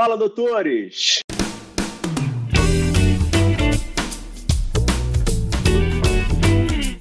[0.00, 1.18] Fala, doutores!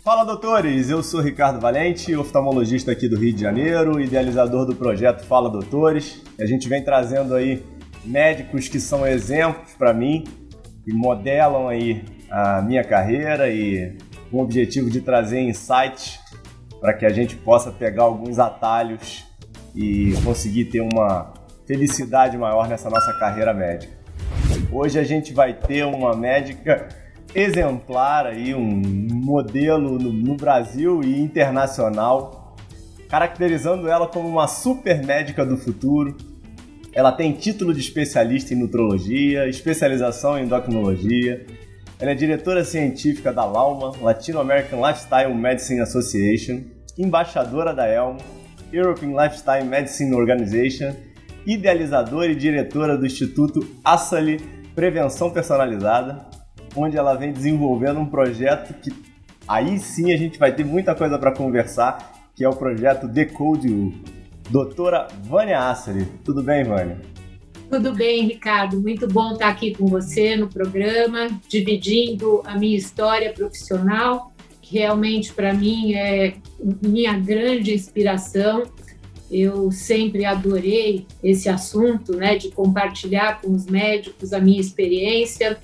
[0.03, 0.89] Fala, doutores!
[0.89, 6.23] Eu sou Ricardo Valente, oftalmologista aqui do Rio de Janeiro, idealizador do projeto Fala Doutores.
[6.39, 7.63] A gente vem trazendo aí
[8.03, 10.23] médicos que são exemplos para mim
[10.87, 13.95] e modelam aí a minha carreira e
[14.31, 16.19] com o objetivo de trazer insights
[16.81, 19.23] para que a gente possa pegar alguns atalhos
[19.75, 21.36] e conseguir ter uma
[21.67, 23.93] felicidade maior nessa nossa carreira médica.
[24.71, 26.87] Hoje a gente vai ter uma médica
[27.35, 28.81] exemplar aí, um
[29.11, 32.55] modelo no, no Brasil e internacional,
[33.09, 36.15] caracterizando ela como uma super médica do futuro.
[36.93, 41.45] Ela tem título de especialista em nutrologia, especialização em endocrinologia.
[41.99, 46.61] Ela é diretora científica da LAUMA, Latino American Lifestyle Medicine Association,
[46.97, 48.19] embaixadora da ELMO,
[48.71, 50.95] European Lifestyle Medicine Organization,
[51.47, 54.37] idealizadora e diretora do Instituto Assali
[54.75, 56.27] Prevenção Personalizada,
[56.75, 58.91] onde ela vem desenvolvendo um projeto que
[59.47, 63.69] aí sim a gente vai ter muita coisa para conversar, que é o projeto Decode
[63.69, 63.93] U.
[64.49, 66.99] Doutora Vânia Assali, tudo bem, Vânia?
[67.69, 68.79] Tudo bem, Ricardo.
[68.79, 75.33] Muito bom estar aqui com você no programa, dividindo a minha história profissional, que realmente
[75.33, 76.35] para mim é
[76.81, 78.63] minha grande inspiração.
[79.29, 85.59] Eu sempre adorei esse assunto, né, de compartilhar com os médicos a minha experiência,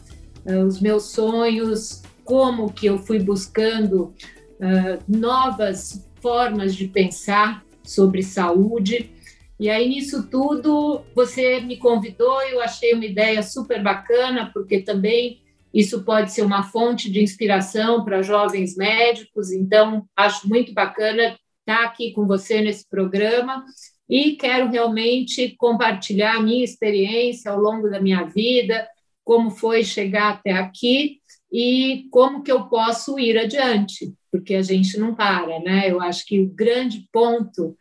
[0.46, 4.14] uh, os meus sonhos, como que eu fui buscando
[4.60, 9.12] uh, novas formas de pensar sobre saúde.
[9.60, 15.42] E aí, nisso tudo, você me convidou, eu achei uma ideia super bacana, porque também
[15.74, 21.86] isso pode ser uma fonte de inspiração para jovens médicos, então acho muito bacana estar
[21.86, 23.66] aqui com você nesse programa
[24.10, 28.88] e quero realmente compartilhar a minha experiência ao longo da minha vida,
[29.24, 34.98] como foi chegar até aqui e como que eu posso ir adiante, porque a gente
[34.98, 35.90] não para, né?
[35.90, 37.78] Eu acho que o grande ponto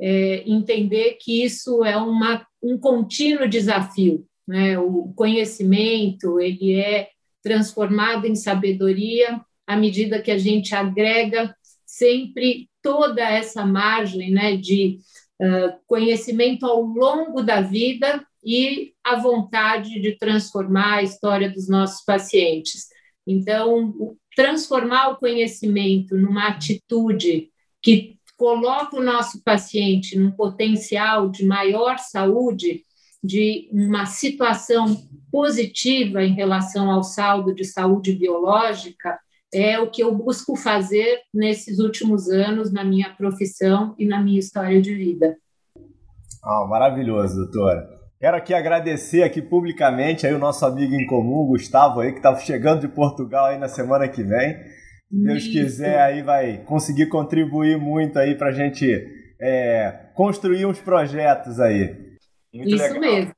[0.00, 4.78] é entender que isso é uma, um contínuo desafio, né?
[4.78, 7.08] O conhecimento, ele é
[7.42, 14.98] transformado em sabedoria à medida que a gente agrega sempre toda essa margem né, de
[15.40, 22.04] uh, conhecimento ao longo da vida e a vontade de transformar a história dos nossos
[22.04, 22.88] pacientes.
[23.26, 27.48] Então, transformar o conhecimento numa atitude
[27.80, 32.84] que coloca o nosso paciente num potencial de maior saúde,
[33.22, 34.94] de uma situação
[35.32, 39.18] positiva em relação ao saldo de saúde biológica,
[39.54, 44.38] é o que eu busco fazer nesses últimos anos na minha profissão e na minha
[44.38, 45.36] história de vida.
[46.42, 47.88] Ah, maravilhoso, doutora.
[48.20, 52.34] Quero aqui agradecer aqui publicamente aí o nosso amigo em comum, Gustavo aí, que está
[52.36, 54.56] chegando de Portugal aí na semana que vem.
[55.10, 58.86] Se Deus quiser aí vai conseguir contribuir muito aí para a gente
[59.40, 62.16] é, construir uns projetos aí.
[62.52, 63.00] Muito Isso legal.
[63.00, 63.34] mesmo.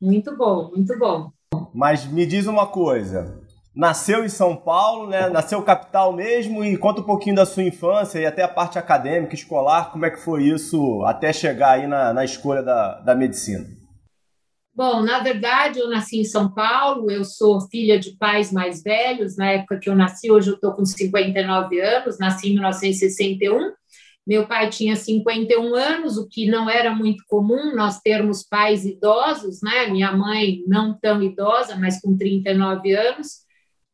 [0.00, 1.30] Muito bom, muito bom.
[1.74, 3.41] Mas me diz uma coisa,
[3.74, 5.28] nasceu em São Paulo, né?
[5.28, 9.34] Nasceu capital mesmo e conta um pouquinho da sua infância e até a parte acadêmica,
[9.34, 13.66] escolar, como é que foi isso até chegar aí na, na escolha da, da medicina?
[14.74, 19.36] Bom, na verdade, eu nasci em São Paulo, eu sou filha de pais mais velhos,
[19.36, 23.72] na época que eu nasci, hoje eu estou com 59 anos, nasci em 1961,
[24.26, 29.60] meu pai tinha 51 anos, o que não era muito comum nós termos pais idosos,
[29.62, 29.88] né?
[29.88, 33.41] Minha mãe não tão idosa, mas com 39 anos.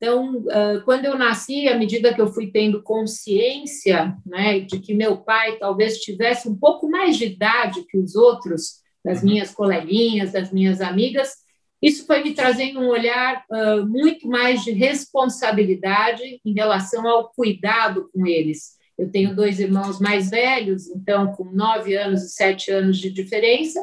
[0.01, 0.45] Então,
[0.85, 5.59] quando eu nasci, à medida que eu fui tendo consciência né, de que meu pai
[5.59, 9.25] talvez tivesse um pouco mais de idade que os outros, das uhum.
[9.25, 11.33] minhas coleguinhas, das minhas amigas,
[11.81, 18.09] isso foi me trazendo um olhar uh, muito mais de responsabilidade em relação ao cuidado
[18.13, 18.77] com eles.
[18.99, 23.81] Eu tenho dois irmãos mais velhos, então com nove anos e sete anos de diferença,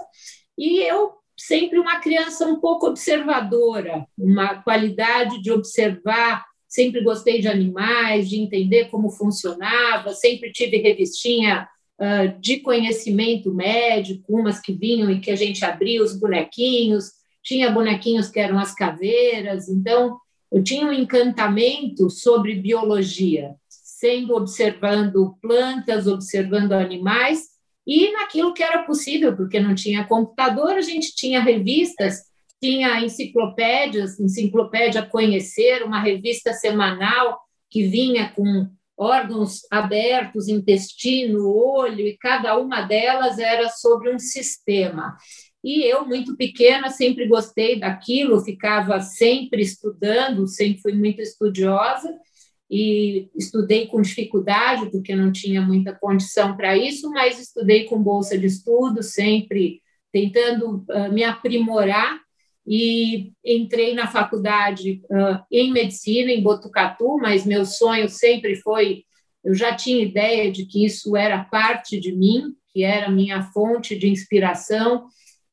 [0.58, 6.46] e eu sempre uma criança um pouco observadora, uma qualidade de observar.
[6.68, 11.68] Sempre gostei de animais, de entender como funcionava, sempre tive revistinha
[12.00, 17.12] uh, de conhecimento médico, umas que vinham e que a gente abria os bonequinhos,
[17.44, 20.18] tinha bonequinhos que eram as caveiras, então
[20.52, 27.55] eu tinha um encantamento sobre biologia, sendo observando plantas, observando animais
[27.86, 32.24] e naquilo que era possível, porque não tinha computador, a gente tinha revistas,
[32.62, 37.40] tinha enciclopédias, enciclopédia Conhecer, uma revista semanal
[37.70, 38.68] que vinha com
[38.98, 45.18] órgãos abertos, intestino, olho, e cada uma delas era sobre um sistema.
[45.64, 52.10] E eu, muito pequena, sempre gostei daquilo, ficava sempre estudando, sempre fui muito estudiosa
[52.70, 58.38] e estudei com dificuldade, porque não tinha muita condição para isso, mas estudei com bolsa
[58.38, 59.82] de estudo, sempre
[60.12, 62.20] tentando uh, me aprimorar
[62.66, 69.04] e entrei na faculdade uh, em medicina em Botucatu, mas meu sonho sempre foi,
[69.44, 73.96] eu já tinha ideia de que isso era parte de mim, que era minha fonte
[73.96, 75.06] de inspiração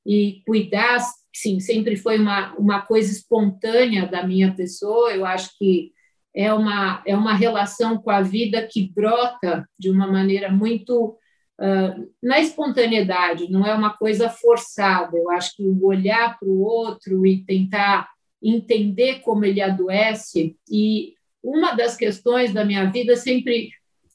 [0.06, 0.98] e cuidar,
[1.34, 5.12] sim, sempre foi uma, uma coisa espontânea da minha pessoa.
[5.12, 5.92] Eu acho que
[6.34, 11.16] é uma, é uma relação com a vida que brota de uma maneira muito
[11.60, 15.16] uh, na espontaneidade, não é uma coisa forçada.
[15.16, 18.08] Eu acho que o olhar para o outro e tentar
[18.42, 23.70] entender como ele adoece, e uma das questões da minha vida sempre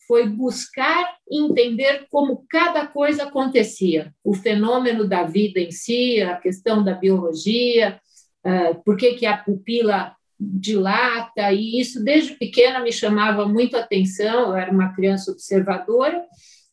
[0.07, 6.83] foi buscar entender como cada coisa acontecia, o fenômeno da vida em si, a questão
[6.83, 7.99] da biologia,
[8.45, 14.49] uh, por que, que a pupila dilata, e isso desde pequena me chamava muito atenção,
[14.49, 16.23] eu era uma criança observadora,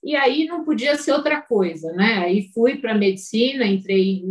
[0.02, 2.18] e aí não podia ser outra coisa, né?
[2.18, 4.22] Aí fui para medicina, entrei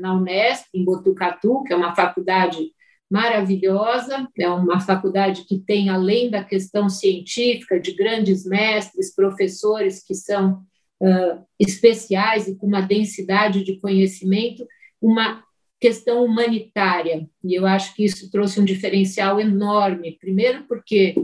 [0.00, 2.70] na Unesp, em Botucatu, que é uma faculdade
[3.10, 10.14] maravilhosa, é uma faculdade que tem, além da questão científica, de grandes mestres, professores que
[10.14, 10.62] são
[11.00, 14.64] uh, especiais e com uma densidade de conhecimento,
[15.00, 15.42] uma
[15.80, 20.18] questão humanitária, e eu acho que isso trouxe um diferencial enorme.
[20.18, 21.14] Primeiro, porque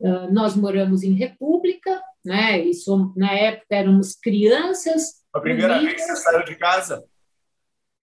[0.00, 2.60] uh, nós moramos em república, né?
[2.60, 5.22] E somos, na época éramos crianças.
[5.32, 7.02] A primeira vez que você saiu de casa?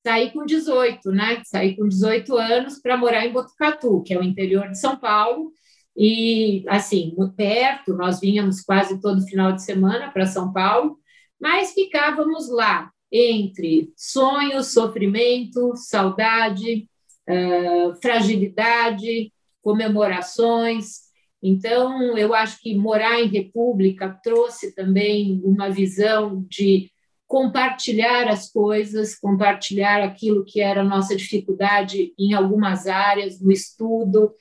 [0.06, 1.42] Saí com 18, né?
[1.46, 5.52] Saí com 18 anos para morar em Botucatu, que é o interior de São Paulo.
[5.96, 10.98] E, assim, muito perto, nós vínhamos quase todo final de semana para São Paulo,
[11.40, 16.88] mas ficávamos lá entre sonhos, sofrimento, saudade,
[17.28, 21.10] uh, fragilidade, comemorações.
[21.42, 26.92] Então, eu acho que morar em república trouxe também uma visão de
[27.28, 34.34] compartilhar as coisas, compartilhar aquilo que era a nossa dificuldade em algumas áreas, no estudo,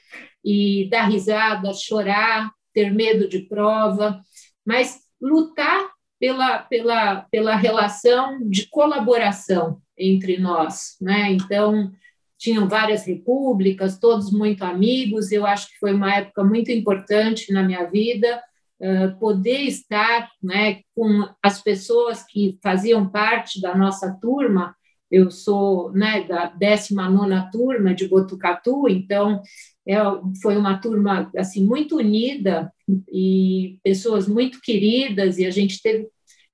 [0.42, 4.18] e dar risada, chorar, ter medo de prova,
[4.64, 10.96] mas lutar pela, pela, pela relação de colaboração entre nós.
[11.00, 11.32] Né?
[11.32, 11.92] Então,
[12.38, 15.32] tinham várias repúblicas, todos muito amigos.
[15.32, 18.42] Eu acho que foi uma época muito importante na minha vida,
[18.80, 24.74] uh, poder estar né, com as pessoas que faziam parte da nossa turma.
[25.10, 29.42] Eu sou né, da 19 turma de Botucatu, então
[29.88, 29.96] é,
[30.42, 32.70] foi uma turma assim muito unida
[33.10, 36.06] e pessoas muito queridas, e a gente teve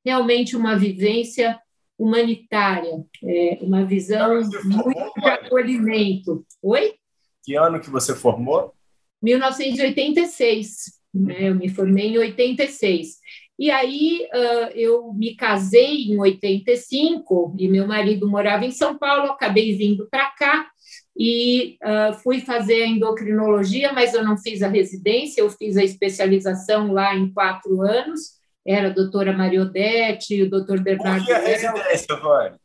[0.05, 1.59] realmente uma vivência
[1.99, 6.47] humanitária, é, uma visão muito de acolhimento.
[6.63, 6.95] Oi?
[7.43, 8.73] Que ano que você formou?
[9.21, 10.93] 1986.
[11.13, 11.49] Né?
[11.51, 13.19] Eu me formei em 86.
[13.59, 19.31] E aí uh, eu me casei em 85 e meu marido morava em São Paulo,
[19.31, 20.69] acabei vindo para cá
[21.17, 25.85] e uh, fui fazer a endocrinologia, mas eu não fiz a residência, eu fiz a
[25.85, 31.19] especialização lá em quatro anos era a doutora Mariodete, o doutor Bernardo.
[31.19, 32.59] Por que a residência, Vânia?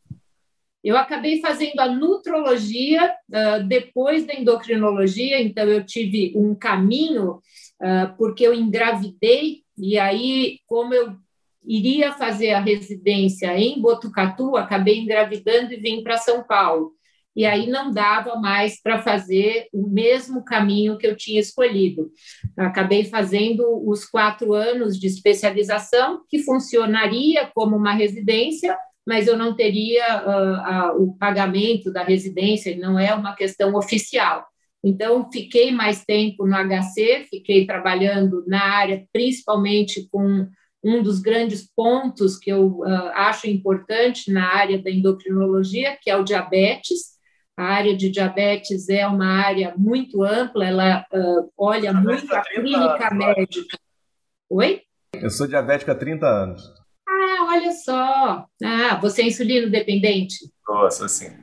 [0.82, 8.16] Eu acabei fazendo a nutrologia uh, depois da endocrinologia, então eu tive um caminho, uh,
[8.16, 11.14] porque eu engravidei, e aí, como eu
[11.62, 16.92] iria fazer a residência em Botucatu, acabei engravidando e vim para São Paulo
[17.34, 22.10] e aí não dava mais para fazer o mesmo caminho que eu tinha escolhido.
[22.56, 29.54] Acabei fazendo os quatro anos de especialização, que funcionaria como uma residência, mas eu não
[29.54, 34.46] teria uh, uh, o pagamento da residência, não é uma questão oficial.
[34.82, 40.48] Então, fiquei mais tempo no HC, fiquei trabalhando na área, principalmente com
[40.82, 46.16] um dos grandes pontos que eu uh, acho importante na área da endocrinologia, que é
[46.16, 47.19] o diabetes.
[47.60, 53.08] A área de diabetes é uma área muito ampla, ela uh, olha muito a clínica
[53.12, 53.78] anos, médica.
[54.48, 54.80] Oi?
[55.12, 56.62] Eu sou diabética há 30 anos.
[57.06, 58.46] Ah, olha só.
[58.64, 60.36] Ah, você é insulino dependente?
[60.66, 61.36] Nossa, sim.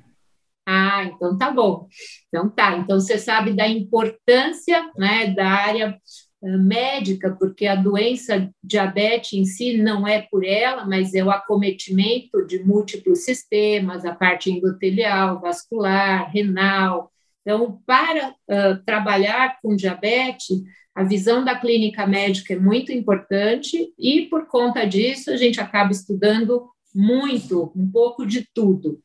[0.67, 1.87] Ah, então tá bom.
[2.29, 2.75] Então tá.
[2.77, 6.01] Então você sabe da importância né, da área
[6.41, 12.45] médica, porque a doença diabetes em si não é por ela, mas é o acometimento
[12.45, 17.11] de múltiplos sistemas, a parte endotelial, vascular, renal.
[17.41, 20.61] Então, para uh, trabalhar com diabetes,
[20.93, 25.91] a visão da clínica médica é muito importante e, por conta disso, a gente acaba
[25.91, 28.99] estudando muito, um pouco de tudo.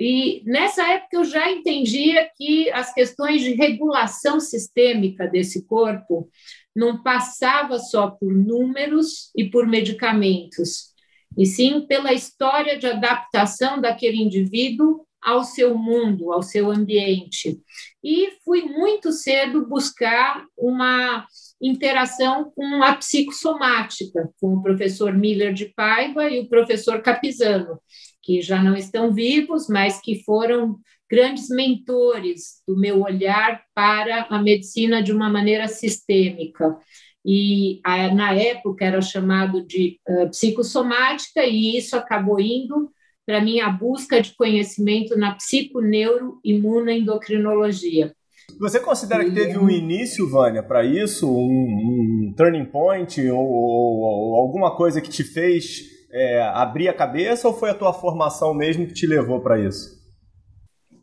[0.00, 6.30] E nessa época eu já entendia que as questões de regulação sistêmica desse corpo
[6.74, 10.94] não passava só por números e por medicamentos,
[11.36, 17.60] e sim pela história de adaptação daquele indivíduo ao seu mundo, ao seu ambiente.
[18.02, 21.26] E fui muito cedo buscar uma
[21.60, 27.78] interação com a psicossomática, com o professor Miller de Paiva e o professor Capizano,
[28.22, 30.78] que já não estão vivos, mas que foram
[31.10, 36.78] grandes mentores do meu olhar para a medicina de uma maneira sistêmica.
[37.24, 37.80] E
[38.14, 42.92] na época era chamado de uh, psicossomática, e isso acabou indo
[43.26, 48.14] para mim a busca de conhecimento na psiconeuroimunoendocrinologia.
[48.58, 51.30] Você considera que teve um início, Vânia, para isso?
[51.30, 56.94] Um, um, turning point ou, ou, ou, alguma coisa que te fez é, abrir a
[56.94, 60.00] cabeça ou foi a tua formação mesmo que te levou para isso?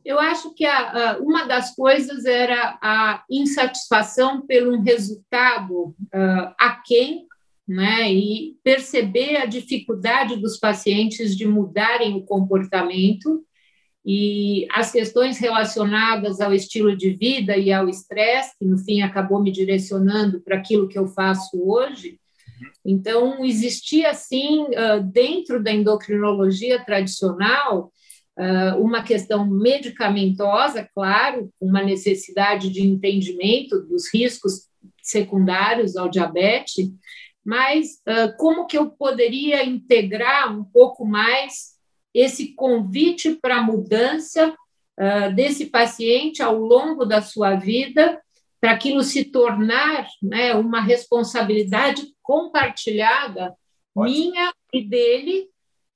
[0.04, 7.28] Eu acho que a, a, uma das coisas era a insatisfação pelo resultado uh, aquém
[7.68, 13.44] né, e perceber a dificuldade dos pacientes de mudarem o comportamento
[14.06, 19.44] e as questões relacionadas ao estilo de vida e ao estresse, que no fim acabou
[19.44, 22.18] me direcionando para aquilo que eu faço hoje.
[22.86, 24.68] Então, existia, assim,
[25.12, 27.92] dentro da endocrinologia tradicional,
[28.80, 34.68] uma questão medicamentosa, claro, uma necessidade de entendimento dos riscos
[35.02, 36.92] secundários ao diabetes,
[37.44, 41.78] mas uh, como que eu poderia integrar um pouco mais
[42.14, 44.54] esse convite para mudança
[45.36, 48.20] desse paciente ao longo da sua vida,
[48.60, 53.56] para aquilo se tornar né, uma responsabilidade compartilhada
[53.96, 55.48] minha e dele.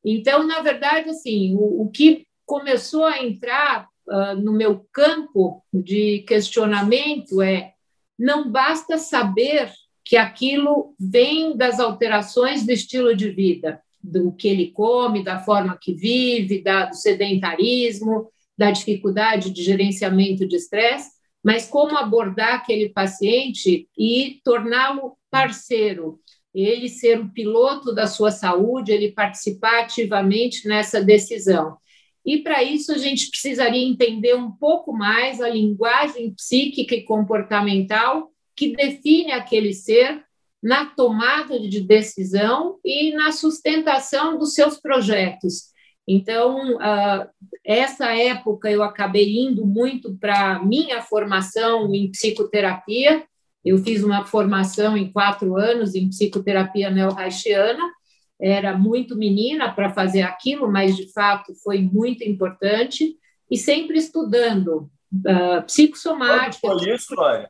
[0.04, 6.20] Então, na verdade, assim, o, o que começou a entrar uh, no meu campo de
[6.20, 7.74] questionamento é
[8.18, 9.70] não basta saber
[10.06, 15.78] que aquilo vem das alterações do estilo de vida, do que ele come, da forma
[15.80, 21.12] que vive, da, do sedentarismo, da dificuldade de gerenciamento de estresse,
[21.44, 26.20] mas como abordar aquele paciente e torná-lo parceiro,
[26.54, 31.78] ele ser o piloto da sua saúde, ele participar ativamente nessa decisão.
[32.26, 38.32] E para isso a gente precisaria entender um pouco mais a linguagem psíquica e comportamental
[38.56, 40.24] que define aquele ser
[40.62, 45.72] na tomada de decisão e na sustentação dos seus projetos.
[46.08, 47.28] Então, uh,
[47.64, 53.24] essa época eu acabei indo muito para minha formação em psicoterapia.
[53.64, 57.84] Eu fiz uma formação em quatro anos em psicoterapia neo-haitiana.
[58.40, 63.16] Era muito menina para fazer aquilo, mas de fato foi muito importante.
[63.50, 66.68] E sempre estudando uh, psicossomática.
[66.68, 67.50] Quando foi isso, Maria?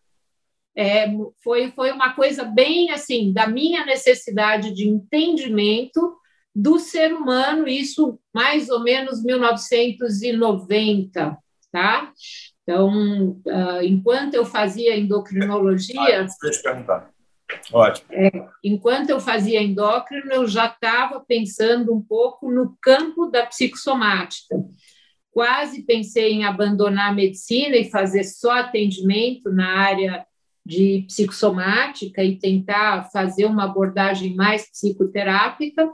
[0.75, 1.08] É,
[1.44, 6.15] foi, foi uma coisa bem assim, da minha necessidade de entendimento
[6.56, 11.38] do ser humano, isso mais ou menos 1990,
[11.72, 12.12] tá?
[12.63, 16.24] Então, uh, enquanto eu fazia endocrinologia.
[16.24, 17.10] Ah, deixa eu perguntar.
[17.74, 18.08] Ótimo.
[18.12, 18.32] É,
[18.63, 24.56] enquanto eu fazia endócrino, eu já estava pensando um pouco no campo da psicossomática.
[25.32, 30.25] Quase pensei em abandonar a medicina e fazer só atendimento na área
[30.65, 35.91] de psicossomática e tentar fazer uma abordagem mais psicoterápica,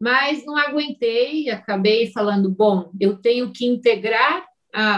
[0.00, 4.44] mas não aguentei, acabei falando, bom, eu tenho que integrar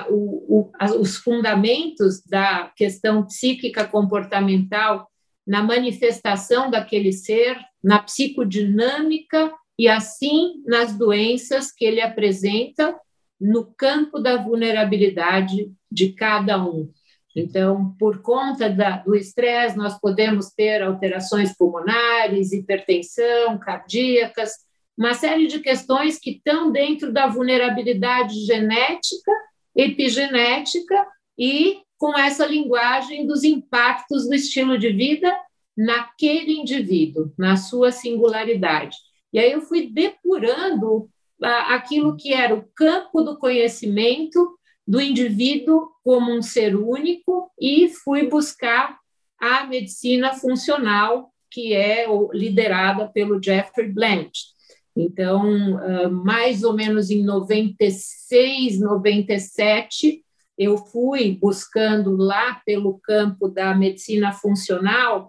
[0.08, 5.08] o, o, os fundamentos da questão psíquica comportamental
[5.46, 12.98] na manifestação daquele ser, na psicodinâmica e assim nas doenças que ele apresenta
[13.40, 16.90] no campo da vulnerabilidade de cada um.
[17.34, 24.52] Então, por conta da, do estresse, nós podemos ter alterações pulmonares, hipertensão, cardíacas,
[24.96, 29.30] uma série de questões que estão dentro da vulnerabilidade genética,
[29.76, 31.06] epigenética
[31.38, 35.34] e com essa linguagem dos impactos do estilo de vida
[35.76, 38.96] naquele indivíduo, na sua singularidade.
[39.32, 41.08] E aí eu fui depurando
[41.42, 47.88] ah, aquilo que era o campo do conhecimento do indivíduo como um ser único e
[47.88, 48.98] fui buscar
[49.38, 54.55] a medicina funcional, que é liderada pelo Jeffrey Blanch.
[54.96, 60.22] Então, ah, mais ou menos em 96, 97,
[60.58, 65.28] eu fui buscando lá pelo campo da medicina funcional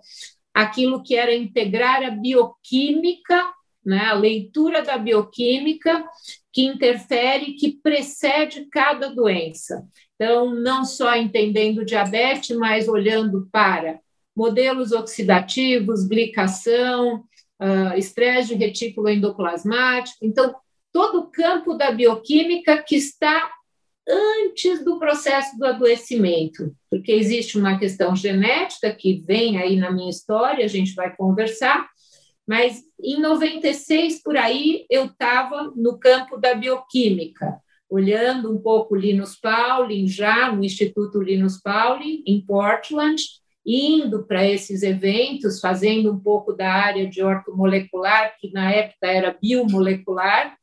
[0.54, 3.44] aquilo que era integrar a bioquímica
[3.88, 6.04] né, a leitura da bioquímica
[6.52, 9.88] que interfere, que precede cada doença.
[10.16, 13.98] Então, não só entendendo diabetes, mas olhando para
[14.36, 17.24] modelos oxidativos, glicação,
[17.62, 20.18] uh, estresse de retículo endoplasmático.
[20.22, 20.56] Então,
[20.92, 23.52] todo o campo da bioquímica que está
[24.08, 30.10] antes do processo do adoecimento, porque existe uma questão genética que vem aí na minha
[30.10, 31.90] história, a gente vai conversar,
[32.48, 39.36] mas em 96 por aí eu estava no campo da bioquímica, olhando um pouco Linus
[39.36, 43.22] Pauling já no Instituto Linus Pauling em Portland,
[43.68, 49.38] indo para esses eventos, fazendo um pouco da área de ortomolecular, que na época era
[49.40, 50.58] biomolecular,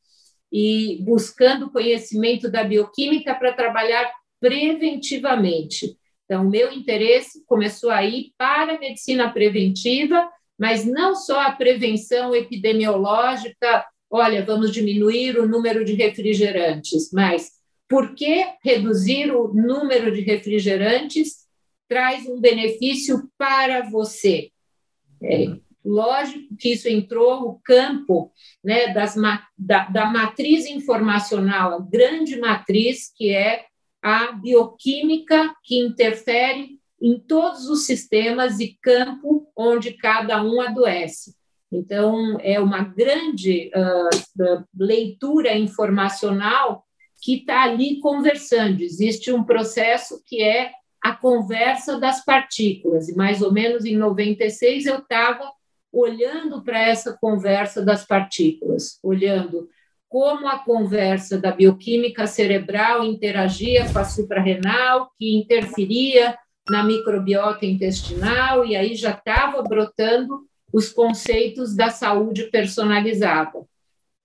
[0.51, 4.09] e buscando conhecimento da bioquímica para trabalhar
[4.39, 5.97] preventivamente.
[6.23, 12.33] Então, o meu interesse começou aí para a medicina preventiva, mas não só a prevenção
[12.33, 17.51] epidemiológica, olha, vamos diminuir o número de refrigerantes, mas
[17.87, 21.44] por que reduzir o número de refrigerantes
[21.87, 24.51] traz um benefício para você.
[25.21, 25.47] É,
[25.83, 28.31] lógico que isso entrou no campo
[28.63, 29.15] né, das,
[29.57, 33.65] da, da matriz informacional, a grande matriz que é
[34.01, 41.35] a bioquímica que interfere em todos os sistemas e campo onde cada um adoece.
[41.71, 46.85] Então, é uma grande uh, leitura informacional
[47.21, 48.81] que está ali conversando.
[48.81, 50.71] Existe um processo que é
[51.05, 53.07] a conversa das partículas.
[53.07, 55.51] E mais ou menos em 96 eu estava
[55.93, 59.69] olhando para essa conversa das partículas, olhando
[60.09, 66.35] como a conversa da bioquímica cerebral interagia com a suprarrenal, que interferia
[66.67, 73.63] na microbiota intestinal, e aí já estava brotando os conceitos da saúde personalizada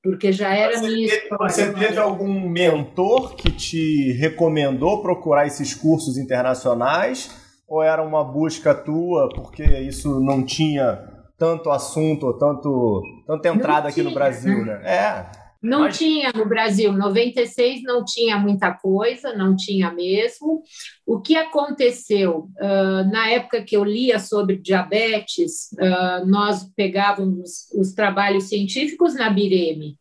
[0.03, 1.49] porque já era você minha teve, história.
[1.49, 7.31] Você teve algum mentor que te recomendou procurar esses cursos internacionais?
[7.69, 13.89] Ou era uma busca tua porque isso não tinha tanto assunto ou tanto, tanta entrada
[13.89, 14.83] aqui no Brasil, né?
[14.85, 15.40] É.
[15.63, 15.99] Não Mas...
[15.99, 20.63] tinha no Brasil, 96 não tinha muita coisa, não tinha mesmo.
[21.07, 22.49] O que aconteceu?
[22.57, 29.29] Uh, na época que eu lia sobre diabetes, uh, nós pegávamos os trabalhos científicos na
[29.29, 29.99] Bireme,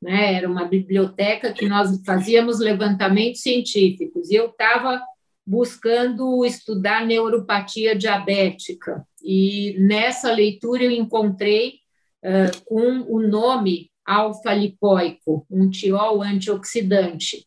[0.00, 0.34] né?
[0.34, 4.30] Era uma biblioteca que nós fazíamos levantamentos científicos.
[4.30, 5.00] E eu estava
[5.46, 9.02] buscando estudar neuropatia diabética.
[9.24, 11.80] E nessa leitura eu encontrei
[12.22, 17.46] uh, com o nome alfa-lipoico, um tiol antioxidante.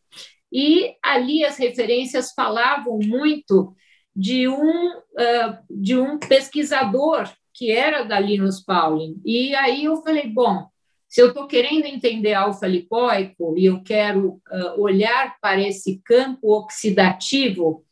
[0.52, 3.74] E ali as referências falavam muito
[4.14, 9.20] de um, uh, de um pesquisador que era da Linus Pauling.
[9.24, 10.66] E aí eu falei, bom,
[11.08, 17.84] se eu estou querendo entender alfa-lipoico e eu quero uh, olhar para esse campo oxidativo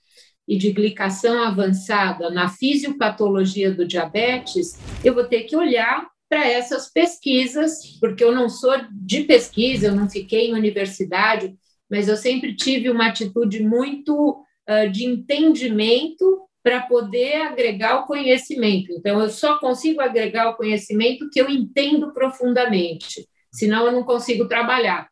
[0.46, 6.88] e de glicação avançada na fisiopatologia do diabetes, eu vou ter que olhar para essas
[6.88, 11.56] pesquisas, porque eu não sou de pesquisa, eu não fiquei em universidade,
[11.90, 18.92] mas eu sempre tive uma atitude muito uh, de entendimento para poder agregar o conhecimento.
[18.92, 24.46] Então, eu só consigo agregar o conhecimento que eu entendo profundamente, senão eu não consigo
[24.46, 25.10] trabalhar.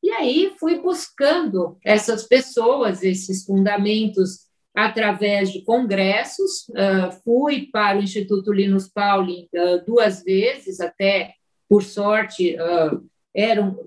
[0.00, 6.68] E aí fui buscando essas pessoas, esses fundamentos através de congressos.
[6.70, 11.34] Uh, fui para o Instituto Linus Pauling uh, duas vezes, até
[11.68, 13.02] por sorte, uh,
[13.34, 13.78] eram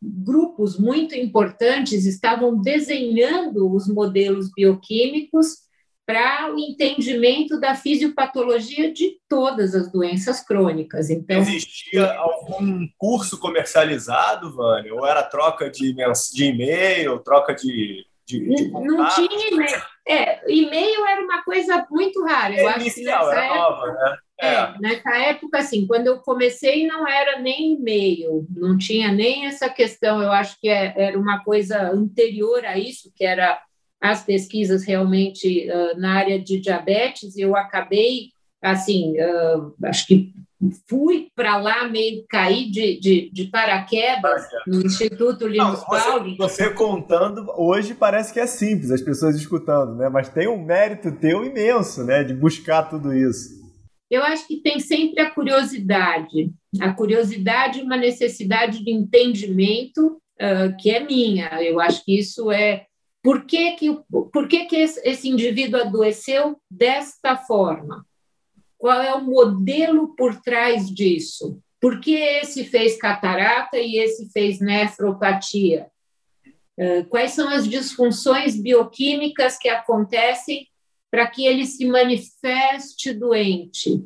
[0.00, 5.66] grupos muito importantes, estavam desenhando os modelos bioquímicos
[6.06, 11.10] para o entendimento da fisiopatologia de todas as doenças crônicas.
[11.10, 14.94] Então, existia algum curso comercializado, Vânia?
[14.94, 15.92] Ou era troca de,
[16.32, 19.95] de e-mail, troca de, de, de Não tinha e-mail.
[20.08, 22.54] É, e-mail era uma coisa muito rara.
[22.54, 24.16] Eu é acho inicial, que nessa época, nova, né?
[24.40, 24.46] É.
[24.46, 24.74] é.
[24.78, 30.22] nessa época, assim, quando eu comecei, não era nem e-mail, não tinha nem essa questão.
[30.22, 33.60] Eu acho que é, era uma coisa anterior a isso, que era
[34.00, 37.36] as pesquisas realmente uh, na área de diabetes.
[37.36, 38.30] Eu acabei,
[38.62, 40.32] assim, uh, acho que
[40.88, 46.36] fui para lá meio cair de, de, de paraquedas no Instituto Linus Pauling.
[46.36, 50.08] Você, você, contando hoje parece que é simples, as pessoas escutando, né?
[50.08, 52.24] Mas tem um mérito teu imenso, né?
[52.24, 53.56] De buscar tudo isso.
[54.10, 60.76] Eu acho que tem sempre a curiosidade, a curiosidade e uma necessidade de entendimento uh,
[60.78, 61.62] que é minha.
[61.62, 62.86] Eu acho que isso é
[63.22, 68.06] por que, que, por que, que esse indivíduo adoeceu desta forma?
[68.78, 71.60] Qual é o modelo por trás disso?
[71.80, 75.88] Por que esse fez catarata e esse fez nefropatia?
[76.78, 80.68] Uh, quais são as disfunções bioquímicas que acontecem
[81.10, 84.04] para que ele se manifeste doente?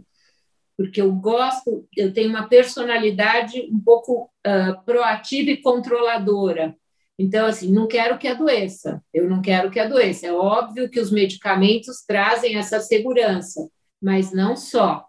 [0.76, 6.76] Porque eu gosto, eu tenho uma personalidade um pouco uh, proativa e controladora.
[7.18, 10.26] Então, assim, não quero que adoeça, eu não quero que adoeça.
[10.26, 13.68] É óbvio que os medicamentos trazem essa segurança,
[14.00, 15.06] mas não só.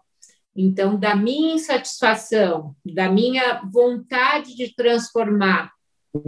[0.54, 5.72] Então, da minha insatisfação, da minha vontade de transformar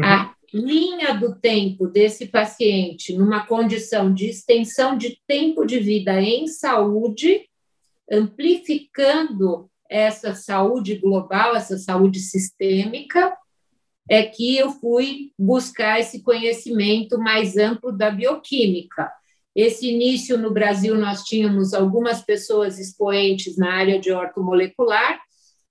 [0.03, 6.47] a linha do tempo desse paciente numa condição de extensão de tempo de vida em
[6.47, 7.49] saúde,
[8.11, 13.37] amplificando essa saúde global, essa saúde sistêmica,
[14.09, 19.11] é que eu fui buscar esse conhecimento mais amplo da bioquímica.
[19.55, 25.21] Esse início no Brasil, nós tínhamos algumas pessoas expoentes na área de ortomolecular,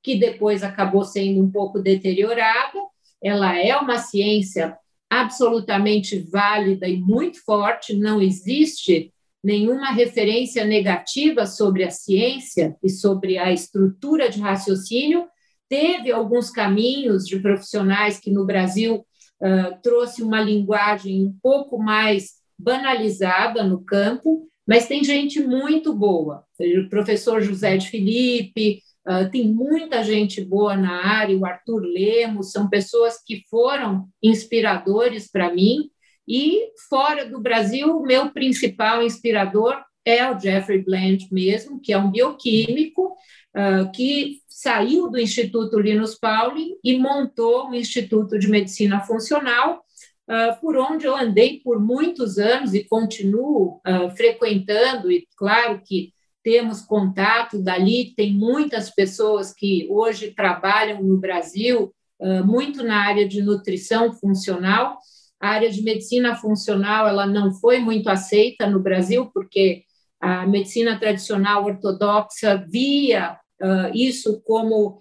[0.02, 2.80] que depois acabou sendo um pouco deteriorada.
[3.22, 4.78] Ela é uma ciência
[5.10, 13.38] absolutamente válida e muito forte, não existe nenhuma referência negativa sobre a ciência e sobre
[13.38, 15.28] a estrutura de raciocínio,
[15.68, 19.06] teve alguns caminhos de profissionais que no Brasil
[19.42, 26.44] uh, trouxe uma linguagem um pouco mais banalizada no campo, mas tem gente muito boa.
[26.60, 32.52] O professor José de Felipe, uh, tem muita gente boa na área, o Arthur Lemos,
[32.52, 35.90] são pessoas que foram inspiradores para mim.
[36.28, 41.98] E fora do Brasil, o meu principal inspirador é o Jeffrey Bland mesmo, que é
[41.98, 43.16] um bioquímico
[43.56, 49.84] uh, que saiu do Instituto Linus Pauling e montou um Instituto de Medicina Funcional,
[50.30, 56.14] uh, por onde eu andei por muitos anos e continuo uh, frequentando, e claro que
[56.44, 63.28] temos contato dali, tem muitas pessoas que hoje trabalham no Brasil, uh, muito na área
[63.28, 64.98] de nutrição funcional.
[65.40, 69.84] A área de medicina funcional ela não foi muito aceita no Brasil, porque
[70.20, 75.00] a medicina tradicional ortodoxa via uh, isso como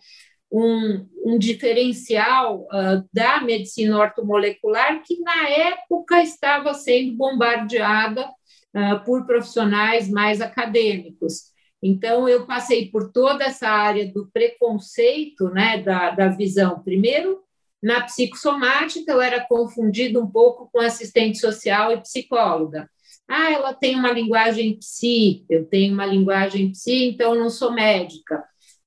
[0.53, 9.25] um, um diferencial uh, da medicina ortomolecular que, na época, estava sendo bombardeada uh, por
[9.25, 11.51] profissionais mais acadêmicos.
[11.83, 16.81] Então, eu passei por toda essa área do preconceito, né, da, da visão.
[16.81, 17.41] Primeiro,
[17.83, 22.89] na psicossomática, eu era confundido um pouco com assistente social e psicóloga.
[23.27, 28.45] Ah, ela tem uma linguagem psi, eu tenho uma linguagem psi, então não sou médica.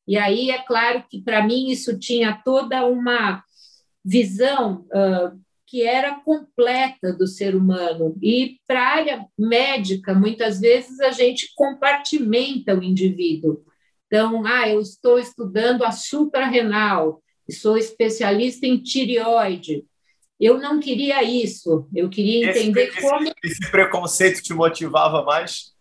[0.07, 3.43] E aí, é claro que para mim isso tinha toda uma
[4.03, 8.15] visão uh, que era completa do ser humano.
[8.21, 13.63] E para a área médica, muitas vezes a gente compartimenta o indivíduo.
[14.05, 19.83] Então, ah, eu estou estudando a suprarrenal, sou especialista em tireoide.
[20.39, 23.31] Eu não queria isso, eu queria entender esse, como.
[23.43, 25.74] Esse preconceito te motivava mais?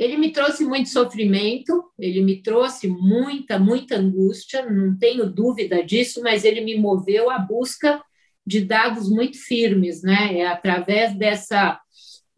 [0.00, 6.22] Ele me trouxe muito sofrimento, ele me trouxe muita, muita angústia, não tenho dúvida disso,
[6.22, 8.02] mas ele me moveu à busca
[8.46, 10.38] de dados muito firmes, né?
[10.38, 11.78] É através dessa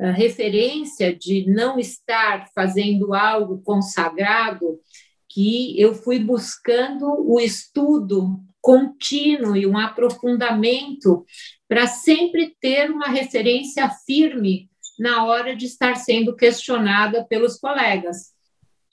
[0.01, 4.81] uh, referência de não estar fazendo algo consagrado
[5.29, 11.25] que eu fui buscando o estudo contínuo e um aprofundamento
[11.69, 14.69] para sempre ter uma referência firme
[15.03, 18.31] na hora de estar sendo questionada pelos colegas.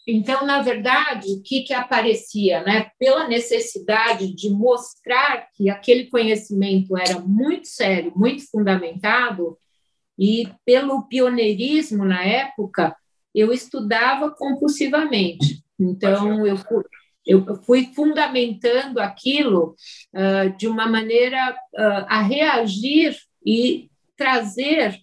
[0.08, 2.64] Então, na verdade, o que, que aparecia?
[2.64, 2.90] Né?
[2.98, 9.56] Pela necessidade de mostrar que aquele conhecimento era muito sério, muito fundamentado,
[10.18, 12.96] e pelo pioneirismo na época,
[13.34, 15.64] eu estudava compulsivamente.
[15.80, 16.84] Então, eu fui,
[17.24, 19.76] eu fui fundamentando aquilo
[20.16, 25.00] uh, de uma maneira uh, a reagir e trazer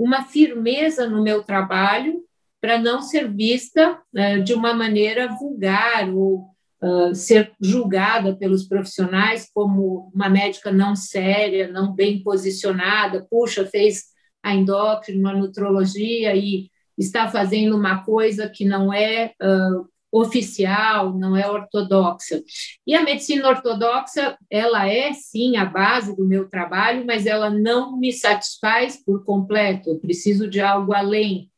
[0.00, 2.22] uma firmeza no meu trabalho
[2.58, 6.48] para não ser vista uh, de uma maneira vulgar ou
[6.82, 14.04] uh, ser julgada pelos profissionais como uma médica não séria, não bem posicionada, puxa, fez
[14.42, 21.36] a endócrina, a nutrologia e está fazendo uma coisa que não é uh, oficial, não
[21.36, 22.42] é ortodoxa.
[22.86, 27.96] E a medicina ortodoxa, ela é sim a base do meu trabalho, mas ela não
[27.96, 31.48] me satisfaz por completo, eu preciso de algo além.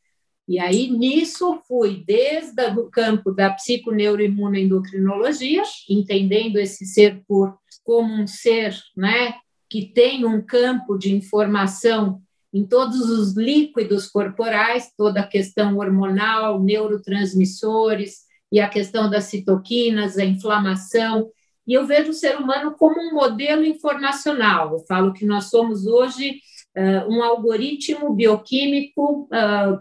[0.47, 8.27] E aí nisso fui desde o campo da psiconeuroimunoendocrinologia, entendendo esse ser por como um
[8.27, 9.35] ser, né,
[9.69, 12.21] que tem um campo de informação
[12.53, 20.19] em todos os líquidos corporais, toda a questão hormonal, neurotransmissores, e a questão das citoquinas,
[20.19, 21.31] a inflamação.
[21.67, 24.73] E eu vejo o ser humano como um modelo informacional.
[24.73, 26.39] Eu falo que nós somos hoje
[26.77, 29.81] uh, um algoritmo bioquímico uh,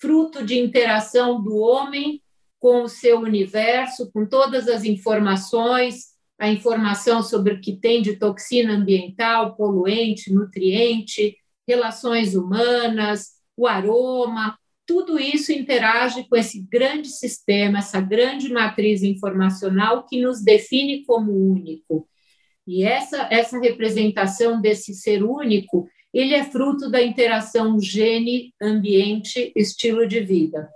[0.00, 2.20] fruto de interação do homem
[2.58, 8.16] com o seu universo, com todas as informações, a informação sobre o que tem de
[8.16, 11.36] toxina ambiental, poluente, nutriente,
[11.68, 14.58] relações humanas, o aroma,
[14.90, 21.30] tudo isso interage com esse grande sistema, essa grande matriz informacional que nos define como
[21.30, 22.08] único.
[22.66, 30.08] E essa, essa representação desse ser único, ele é fruto da interação gene, ambiente, estilo
[30.08, 30.68] de vida.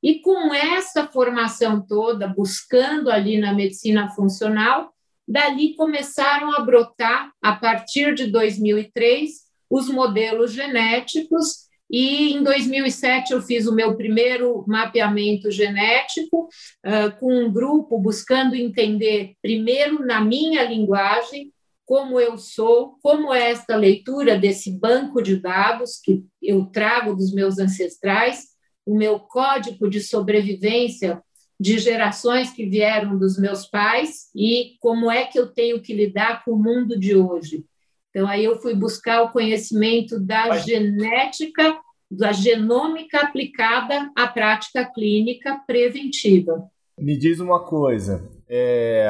[0.00, 4.92] E com essa formação toda, buscando ali na medicina funcional,
[5.26, 9.28] dali começaram a brotar, a partir de 2003,
[9.68, 11.65] os modelos genéticos.
[11.90, 16.48] E em 2007 eu fiz o meu primeiro mapeamento genético
[16.84, 21.52] uh, com um grupo buscando entender, primeiro na minha linguagem,
[21.84, 27.32] como eu sou, como é esta leitura desse banco de dados que eu trago dos
[27.32, 28.46] meus ancestrais,
[28.84, 31.22] o meu código de sobrevivência
[31.58, 36.44] de gerações que vieram dos meus pais e como é que eu tenho que lidar
[36.44, 37.64] com o mundo de hoje.
[38.16, 41.78] Então, aí eu fui buscar o conhecimento da genética,
[42.10, 46.64] da genômica aplicada à prática clínica preventiva.
[46.98, 49.06] Me diz uma coisa, é,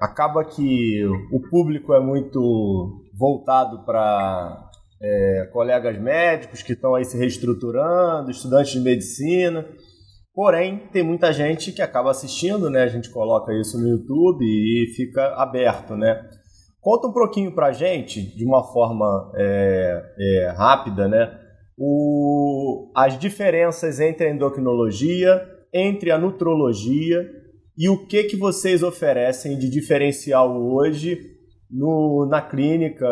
[0.00, 4.68] acaba que o público é muito voltado para
[5.00, 9.68] é, colegas médicos que estão aí se reestruturando, estudantes de medicina.
[10.34, 12.82] Porém, tem muita gente que acaba assistindo, né?
[12.82, 16.28] A gente coloca isso no YouTube e fica aberto, né?
[16.80, 21.36] Conta um pouquinho pra gente, de uma forma é, é, rápida, né?
[21.76, 25.40] O, as diferenças entre a endocrinologia,
[25.72, 27.28] entre a nutrologia
[27.76, 31.18] e o que que vocês oferecem de diferencial hoje
[31.70, 33.06] no, na clínica,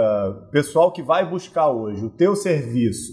[0.51, 3.13] pessoal que vai buscar hoje o teu serviço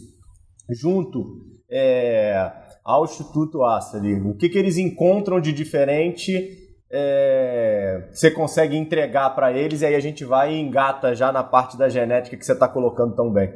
[0.70, 1.26] junto
[1.70, 2.52] é,
[2.84, 6.63] ao Instituto Astri, o que, que eles encontram de diferente
[6.96, 11.44] é, você consegue entregar para eles e aí a gente vai e engata já na
[11.44, 13.52] parte da genética que você está colocando tão bem.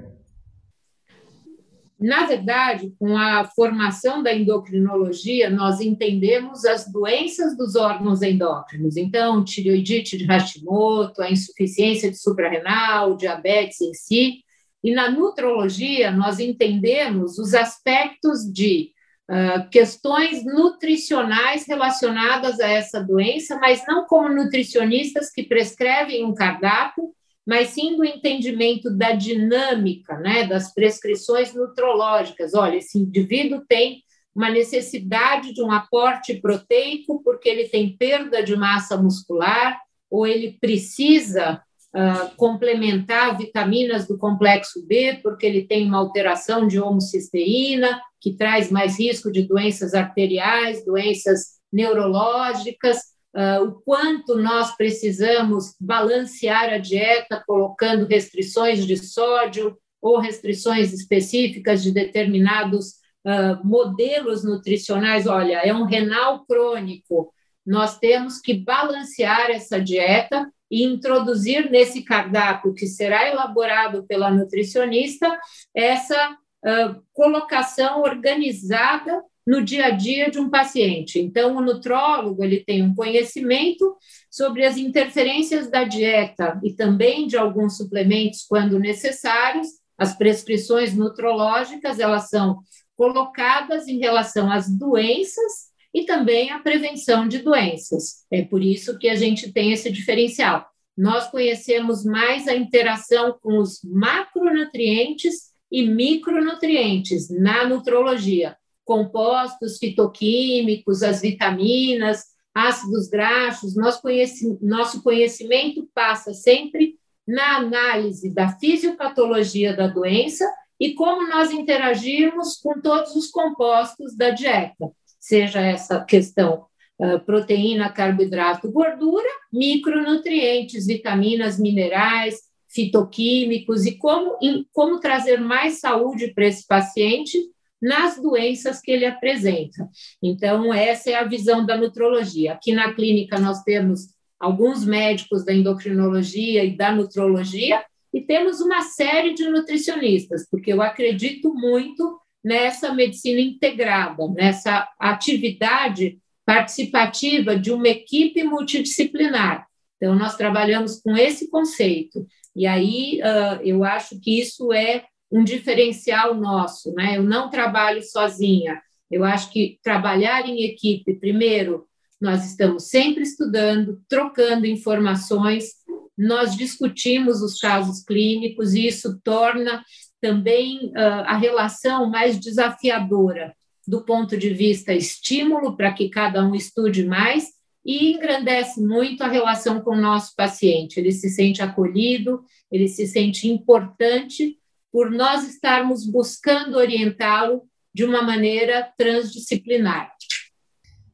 [1.99, 8.97] Na verdade, com a formação da endocrinologia, nós entendemos as doenças dos órgãos endócrinos.
[8.97, 14.43] Então, tireoidite de Hashimoto, a insuficiência de suprarrenal, diabetes em si.
[14.83, 18.91] E na nutrologia, nós entendemos os aspectos de
[19.29, 27.11] uh, questões nutricionais relacionadas a essa doença, mas não como nutricionistas que prescrevem um cardápio,
[27.45, 32.53] mas sim do entendimento da dinâmica, né, das prescrições nutrológicas.
[32.53, 34.03] Olha, esse indivíduo tem
[34.35, 40.57] uma necessidade de um aporte proteico porque ele tem perda de massa muscular ou ele
[40.59, 41.61] precisa
[41.97, 48.69] uh, complementar vitaminas do complexo B porque ele tem uma alteração de homocisteína que traz
[48.71, 52.97] mais risco de doenças arteriais, doenças neurológicas
[53.35, 61.83] uh, o quanto nós precisamos balancear a dieta, colocando restrições de sódio ou restrições específicas
[61.83, 62.93] de determinados
[63.25, 65.27] uh, modelos nutricionais.
[65.27, 67.33] Olha, é um renal crônico.
[67.65, 75.39] Nós temos que balancear essa dieta e introduzir nesse cardápio que será elaborado pela nutricionista
[75.73, 81.19] essa uh, colocação organizada no dia a dia de um paciente.
[81.19, 83.95] Então, o nutrólogo ele tem um conhecimento
[84.29, 89.67] sobre as interferências da dieta e também de alguns suplementos quando necessários.
[89.97, 92.59] As prescrições nutrológicas elas são
[92.97, 98.25] colocadas em relação às doenças e também à prevenção de doenças.
[98.31, 100.65] É por isso que a gente tem esse diferencial.
[100.97, 108.55] Nós conhecemos mais a interação com os macronutrientes e micronutrientes na nutrologia
[108.87, 112.23] compostos fitoquímicos, as vitaminas,
[112.55, 116.95] ácidos graxos, conheci nosso conhecimento passa sempre
[117.27, 120.45] na análise da fisiopatologia da doença
[120.79, 124.89] e como nós interagimos com todos os compostos da dieta,
[125.27, 126.65] seja essa questão
[126.99, 136.33] uh, proteína, carboidrato, gordura, micronutrientes, vitaminas, minerais, fitoquímicos e como, em, como trazer mais saúde
[136.33, 137.37] para esse paciente
[137.81, 139.89] nas doenças que ele apresenta.
[140.23, 142.53] Então, essa é a visão da nutrologia.
[142.53, 148.81] Aqui na clínica, nós temos alguns médicos da endocrinologia e da nutrologia, e temos uma
[148.81, 157.89] série de nutricionistas, porque eu acredito muito nessa medicina integrada, nessa atividade participativa de uma
[157.89, 159.67] equipe multidisciplinar.
[159.97, 162.25] Então, nós trabalhamos com esse conceito.
[162.55, 167.17] E aí, uh, eu acho que isso é um diferencial nosso, né?
[167.17, 168.81] Eu não trabalho sozinha.
[169.11, 171.85] Eu acho que trabalhar em equipe, primeiro,
[172.19, 175.73] nós estamos sempre estudando, trocando informações,
[176.17, 179.83] nós discutimos os casos clínicos e isso torna
[180.21, 183.55] também uh, a relação mais desafiadora
[183.87, 187.45] do ponto de vista estímulo para que cada um estude mais
[187.85, 190.99] e engrandece muito a relação com o nosso paciente.
[190.99, 194.57] Ele se sente acolhido, ele se sente importante
[194.91, 200.11] por nós estarmos buscando orientá-lo de uma maneira transdisciplinar.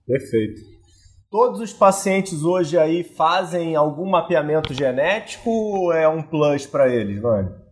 [0.07, 0.61] Perfeito.
[1.29, 7.21] Todos os pacientes hoje aí fazem algum mapeamento genético ou é um plus para eles,
[7.21, 7.62] Vânia?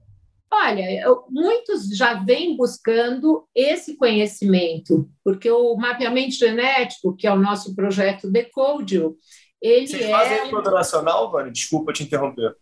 [0.53, 7.39] Olha, eu, muitos já vêm buscando esse conhecimento, porque o mapeamento genético, que é o
[7.39, 9.01] nosso projeto Decode,
[9.61, 10.11] ele Vocês é...
[10.11, 11.51] fazem nível nacional, Vânia?
[11.51, 12.55] Desculpa te interromper.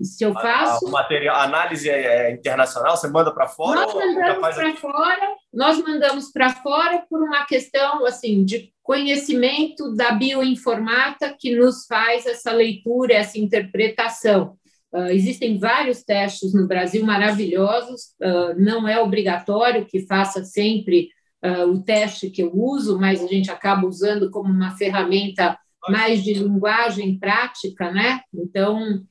[0.00, 0.86] Se eu faço...
[0.86, 2.96] A, a, material, a análise é, é internacional?
[2.96, 3.80] Você manda para fora?
[3.80, 10.12] Nós mandamos para fora, nós mandamos para fora por uma questão assim de conhecimento da
[10.12, 14.56] bioinformata que nos faz essa leitura, essa interpretação.
[14.94, 21.10] Uh, existem vários testes no Brasil maravilhosos, uh, não é obrigatório que faça sempre
[21.44, 26.22] uh, o teste que eu uso, mas a gente acaba usando como uma ferramenta mais
[26.22, 28.20] de linguagem prática, né?
[28.34, 29.04] Então,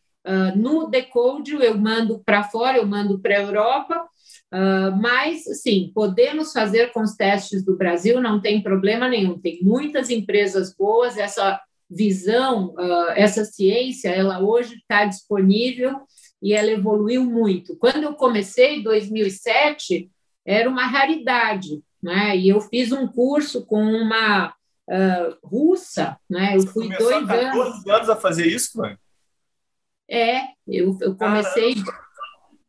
[0.57, 4.09] no Decode eu mando para fora, eu mando para a Europa,
[4.99, 9.39] mas, sim, podemos fazer com os testes do Brasil, não tem problema nenhum.
[9.39, 16.01] Tem muitas empresas boas, essa visão, uh, essa ciência, ela hoje está disponível
[16.41, 17.75] e ela evoluiu muito.
[17.77, 20.09] Quando eu comecei em 2007,
[20.45, 22.37] era uma raridade, né?
[22.37, 26.55] E eu fiz um curso com uma uh, russa, né?
[26.55, 27.87] Eu Você fui dois anos.
[27.87, 28.97] anos a fazer isso, mãe?
[30.09, 31.75] É, eu, eu comecei.
[31.75, 32.05] Caramba.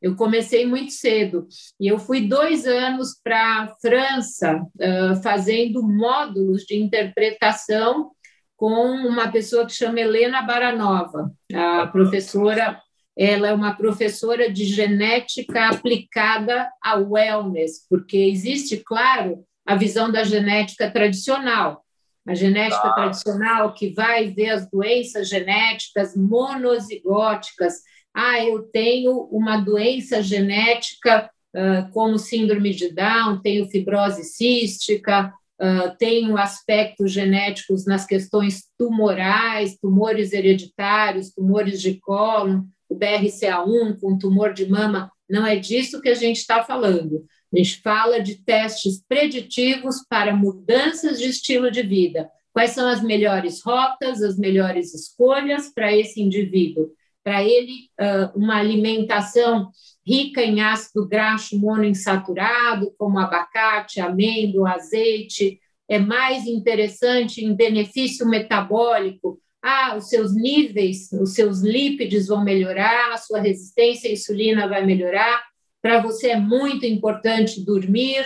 [0.00, 1.48] Eu comecei muito cedo
[1.80, 8.12] e eu fui dois anos para a França uh, fazendo módulos de interpretação
[8.56, 12.80] com uma pessoa que chama Helena Baranova, a professora.
[13.18, 20.22] Ela é uma professora de genética aplicada ao wellness, porque existe, claro, a visão da
[20.22, 21.82] genética tradicional,
[22.26, 22.92] a genética ah.
[22.92, 27.80] tradicional que vai ver as doenças genéticas monozigóticas.
[28.14, 35.96] Ah, eu tenho uma doença genética uh, como síndrome de Down, tenho fibrose cística, Uh,
[35.98, 44.52] tenho aspectos genéticos nas questões tumorais, tumores hereditários, tumores de cólon, o BRCA1 com tumor
[44.52, 45.10] de mama.
[45.28, 47.24] Não é disso que a gente está falando.
[47.52, 52.28] A gente fala de testes preditivos para mudanças de estilo de vida.
[52.52, 56.90] Quais são as melhores rotas, as melhores escolhas para esse indivíduo?
[57.24, 59.70] Para ele, uh, uma alimentação
[60.06, 69.40] rica em ácido graxo monoinsaturado, como abacate, amêndoa, azeite, é mais interessante em benefício metabólico.
[69.60, 74.86] Ah, os seus níveis, os seus lípides vão melhorar, a sua resistência à insulina vai
[74.86, 75.42] melhorar.
[75.82, 78.24] Para você é muito importante dormir,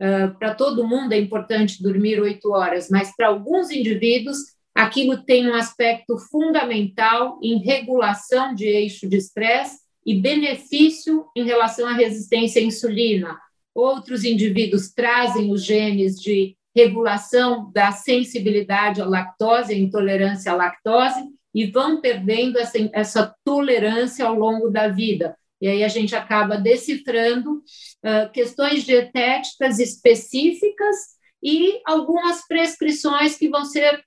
[0.00, 4.38] uh, para todo mundo é importante dormir oito horas, mas para alguns indivíduos
[4.74, 11.86] aquilo tem um aspecto fundamental em regulação de eixo de estresse e benefício em relação
[11.86, 13.38] à resistência à insulina.
[13.74, 21.22] Outros indivíduos trazem os genes de regulação da sensibilidade à lactose, a intolerância à lactose,
[21.54, 25.36] e vão perdendo essa, essa tolerância ao longo da vida.
[25.60, 30.96] E aí a gente acaba decifrando uh, questões dietéticas específicas
[31.42, 34.02] e algumas prescrições que vão ser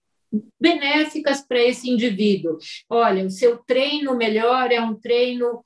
[0.59, 2.57] benéficas para esse indivíduo.
[2.89, 5.63] Olha, o seu treino melhor é um treino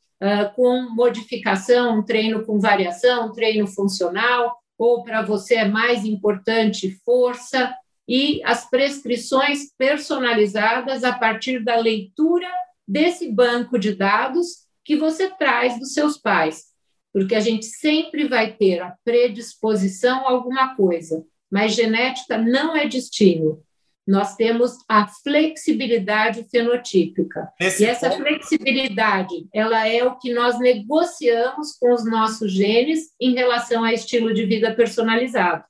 [0.56, 7.00] com modificação, um treino com variação, um treino funcional, ou para você é mais importante
[7.06, 7.74] força,
[8.08, 12.48] e as prescrições personalizadas a partir da leitura
[12.88, 16.66] desse banco de dados que você traz dos seus pais,
[17.14, 22.88] porque a gente sempre vai ter a predisposição a alguma coisa, mas genética não é
[22.88, 23.64] destino
[24.10, 27.48] nós temos a flexibilidade fenotípica.
[27.60, 28.24] Esse e essa ponto...
[28.24, 34.34] flexibilidade, ela é o que nós negociamos com os nossos genes em relação a estilo
[34.34, 35.64] de vida personalizado.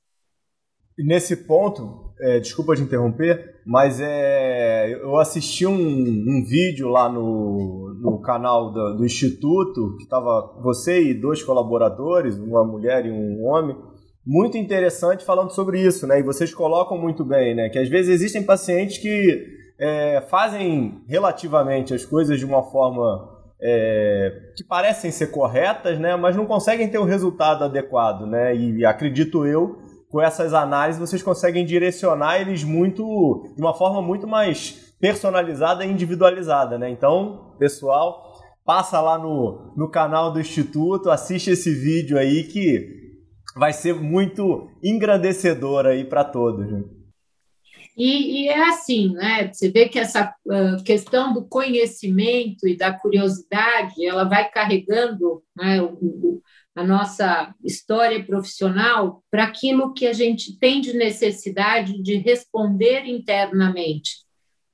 [0.98, 7.10] E nesse ponto, é, desculpa te interromper, mas é, eu assisti um, um vídeo lá
[7.10, 13.12] no, no canal do, do Instituto, que estava você e dois colaboradores, uma mulher e
[13.12, 13.76] um homem,
[14.26, 16.20] muito interessante falando sobre isso, né?
[16.20, 17.70] E vocês colocam muito bem, né?
[17.70, 19.48] Que às vezes existem pacientes que
[19.80, 26.16] é, fazem relativamente as coisas de uma forma é, que parecem ser corretas, né?
[26.16, 28.56] Mas não conseguem ter o resultado adequado, né?
[28.56, 34.02] E, e acredito eu, com essas análises vocês conseguem direcionar eles muito de uma forma
[34.02, 36.90] muito mais personalizada e individualizada, né?
[36.90, 38.34] Então, pessoal,
[38.66, 42.99] passa lá no, no canal do Instituto, assiste esse vídeo aí que
[43.60, 46.72] vai ser muito engrandecedor aí para todos.
[46.72, 46.84] Né?
[47.98, 49.52] E, e, é assim, né?
[49.52, 50.34] Você vê que essa
[50.86, 55.80] questão do conhecimento e da curiosidade, ela vai carregando né,
[56.74, 64.20] a nossa história profissional para aquilo que a gente tem de necessidade de responder internamente.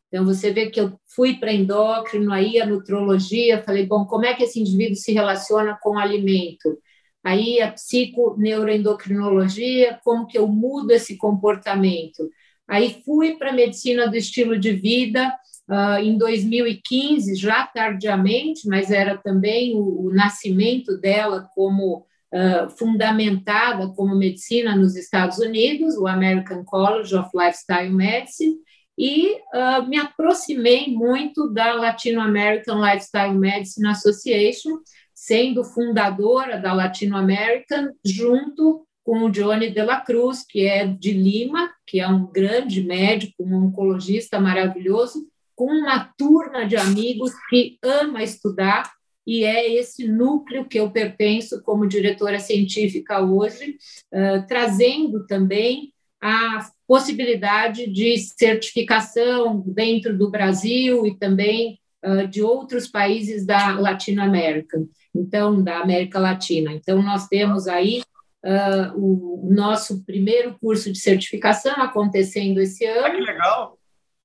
[0.08, 4.36] Então, você vê que eu fui para endócrino, aí a nutrologia, falei, bom, como é
[4.36, 6.78] que esse indivíduo se relaciona com o alimento?
[7.26, 12.30] Aí a psiconeuroendocrinologia, como que eu mudo esse comportamento?
[12.68, 15.34] Aí fui para a medicina do estilo de vida
[15.68, 23.90] uh, em 2015, já tardiamente, mas era também o, o nascimento dela como uh, fundamentada
[23.90, 28.56] como medicina nos Estados Unidos, o American College of Lifestyle Medicine,
[28.96, 34.78] e uh, me aproximei muito da Latino American Lifestyle Medicine Association,
[35.26, 41.14] sendo fundadora da Latino American, junto com o Johnny de la Cruz, que é de
[41.14, 47.76] Lima, que é um grande médico, um oncologista maravilhoso, com uma turma de amigos que
[47.82, 48.92] ama estudar,
[49.26, 53.78] e é esse núcleo que eu pertenço como diretora científica hoje,
[54.14, 62.88] uh, trazendo também a possibilidade de certificação dentro do Brasil e também uh, de outros
[62.88, 64.78] países da Latinoamérica,
[65.16, 66.74] então, da América Latina.
[66.74, 68.04] Então, nós temos aí
[68.46, 73.06] uh, o nosso primeiro curso de certificação acontecendo esse ano.
[73.06, 73.80] Ah, que legal!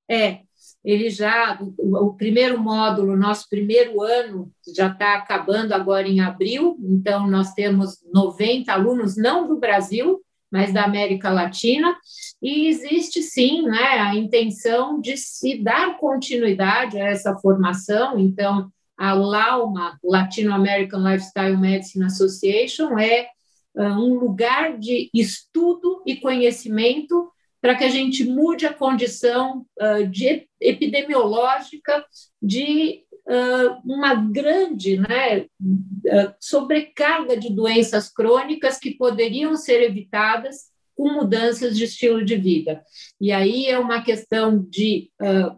[0.09, 0.41] É,
[0.84, 6.76] ele já, o, o primeiro módulo, nosso primeiro ano, já está acabando agora em abril,
[6.82, 10.20] então nós temos 90 alunos, não do Brasil,
[10.51, 11.97] mas da América Latina,
[12.43, 18.70] e existe sim né, a intenção de se dar continuidade a essa formação, então
[19.01, 23.30] a LAUMA, Latino American Lifestyle Medicine Association, é
[23.74, 27.30] um lugar de estudo e conhecimento
[27.62, 32.05] para que a gente mude a condição uh, de epidemiológica
[32.42, 41.14] de uh, uma grande né, uh, sobrecarga de doenças crônicas que poderiam ser evitadas com
[41.14, 42.82] mudanças de estilo de vida.
[43.18, 45.11] E aí é uma questão de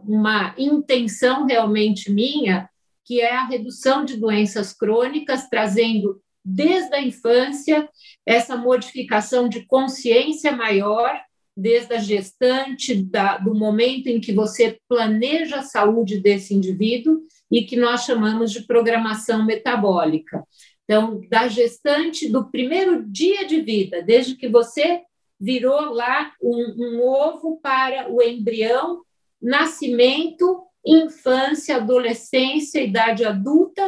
[0.05, 2.69] uma intenção realmente minha,
[3.05, 7.89] que é a redução de doenças crônicas, trazendo desde a infância,
[8.25, 11.19] essa modificação de consciência maior,
[11.55, 17.63] desde a gestante, da, do momento em que você planeja a saúde desse indivíduo e
[17.63, 20.43] que nós chamamos de programação metabólica.
[20.83, 25.01] Então, da gestante, do primeiro dia de vida, desde que você
[25.39, 29.01] virou lá um, um ovo para o embrião,
[29.41, 33.83] nascimento, infância, adolescência, idade adulta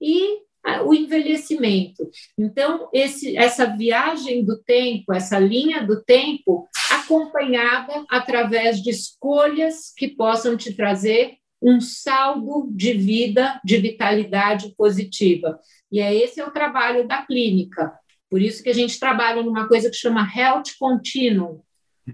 [0.00, 0.40] e
[0.84, 2.08] o envelhecimento.
[2.36, 10.08] Então, esse, essa viagem do tempo, essa linha do tempo, acompanhada através de escolhas que
[10.08, 15.58] possam te trazer um saldo de vida, de vitalidade positiva.
[15.90, 17.92] E é esse é o trabalho da clínica.
[18.30, 21.60] Por isso que a gente trabalha numa coisa que chama Health Continuum,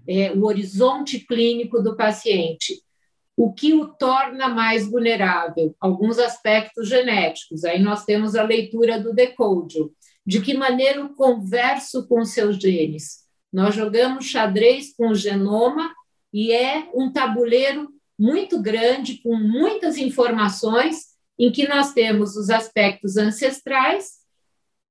[0.06, 2.82] é, o horizonte clínico do paciente
[3.36, 5.76] o que o torna mais vulnerável?
[5.78, 7.64] Alguns aspectos genéticos.
[7.64, 9.78] Aí nós temos a leitura do decode.
[10.24, 13.26] De que maneira eu converso com seus genes?
[13.52, 15.94] Nós jogamos xadrez com o genoma
[16.32, 23.18] e é um tabuleiro muito grande, com muitas informações, em que nós temos os aspectos
[23.18, 24.12] ancestrais,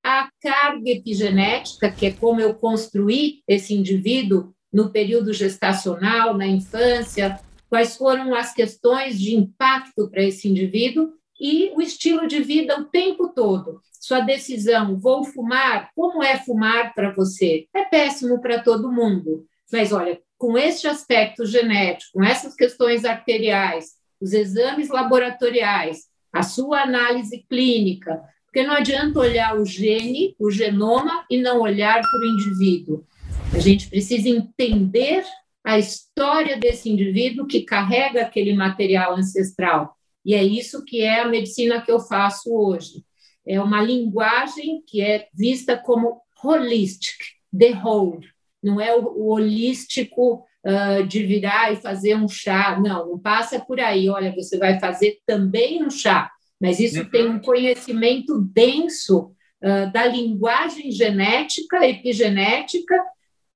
[0.04, 7.40] a carga epigenética, que é como eu construí esse indivíduo no período gestacional, na infância,
[7.70, 12.86] quais foram as questões de impacto para esse indivíduo e o estilo de vida o
[12.86, 13.82] tempo todo.
[14.00, 17.68] Sua decisão, vou fumar, como é fumar para você?
[17.74, 19.46] É péssimo para todo mundo.
[19.72, 26.82] Mas olha, com este aspecto genético, com essas questões arteriais, os exames laboratoriais, a sua
[26.82, 32.26] análise clínica, porque não adianta olhar o gene, o genoma e não olhar para o
[32.26, 33.06] indivíduo.
[33.54, 35.26] A gente precisa entender
[35.66, 39.98] a história desse indivíduo que carrega aquele material ancestral.
[40.24, 43.04] E é isso que é a medicina que eu faço hoje.
[43.46, 47.16] É uma linguagem que é vista como holistic,
[47.58, 48.20] the whole,
[48.62, 53.80] não é o, holístico uh, de virar e fazer um chá, não, não passa por
[53.80, 54.08] aí.
[54.10, 57.10] Olha, você vai fazer também um chá, mas isso uhum.
[57.10, 59.32] tem um conhecimento denso
[59.64, 62.96] uh, da linguagem genética, epigenética,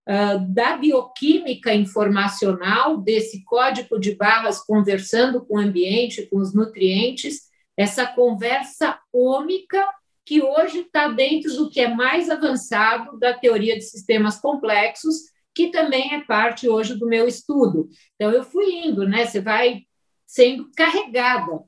[0.10, 7.44] uh, da bioquímica informacional, desse código de barras conversando com o ambiente, com os nutrientes,
[7.78, 9.88] essa conversa ômica
[10.26, 15.16] que hoje está dentro do que é mais avançado da teoria de sistemas complexos,
[15.56, 17.90] que também é parte hoje do meu estudo.
[18.16, 19.26] Então, eu fui indo, né?
[19.26, 19.82] Você vai
[20.26, 21.64] sendo carregada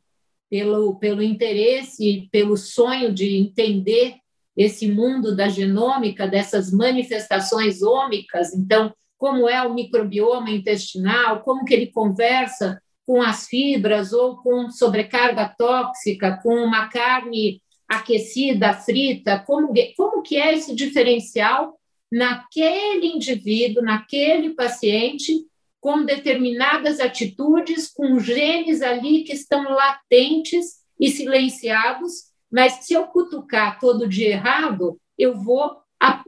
[0.50, 4.18] pelo, pelo interesse, pelo sonho de entender
[4.56, 8.54] esse mundo da genômica, dessas manifestações ômicas.
[8.54, 14.70] Então, como é o microbioma intestinal, como que ele conversa com as fibras ou com
[14.70, 21.78] sobrecarga tóxica, com uma carne aquecida, frita, como, como que é esse diferencial
[22.12, 25.46] naquele indivíduo, naquele paciente,
[25.80, 33.80] com determinadas atitudes, com genes ali que estão latentes e silenciados, mas se eu cutucar
[33.80, 35.82] todo dia errado, eu vou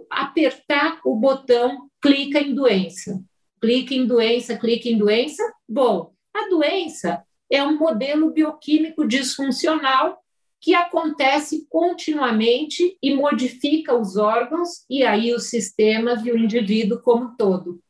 [0.09, 3.21] apertar o botão clica em doença.
[3.59, 5.41] Clica em doença, clica em doença.
[5.67, 10.23] Bom, a doença é um modelo bioquímico disfuncional
[10.59, 17.35] que acontece continuamente e modifica os órgãos e aí os sistemas e o indivíduo como
[17.37, 17.81] todo.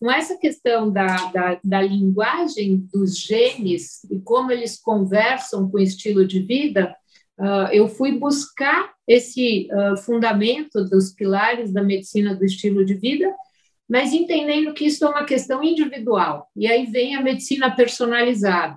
[0.00, 5.80] Com essa questão da, da, da linguagem dos genes e como eles conversam com o
[5.80, 6.96] estilo de vida,
[7.38, 13.32] uh, eu fui buscar esse uh, fundamento dos pilares da medicina do estilo de vida,
[13.88, 16.48] mas entendendo que isso é uma questão individual.
[16.54, 18.76] E aí vem a medicina personalizada.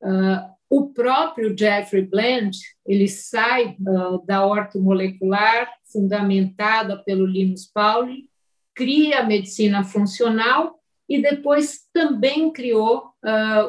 [0.00, 2.56] Uh, o próprio Jeffrey Bland,
[2.86, 3.76] ele sai
[4.24, 8.26] da ortomolecular, fundamentada pelo Linus Pauling,
[8.74, 13.12] cria a medicina funcional e depois também criou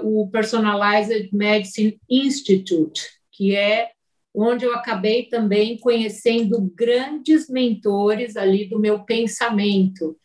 [0.02, 3.02] o Personalized Medicine Institute,
[3.34, 3.90] que é
[4.34, 10.18] onde eu acabei também conhecendo grandes mentores ali do meu pensamento,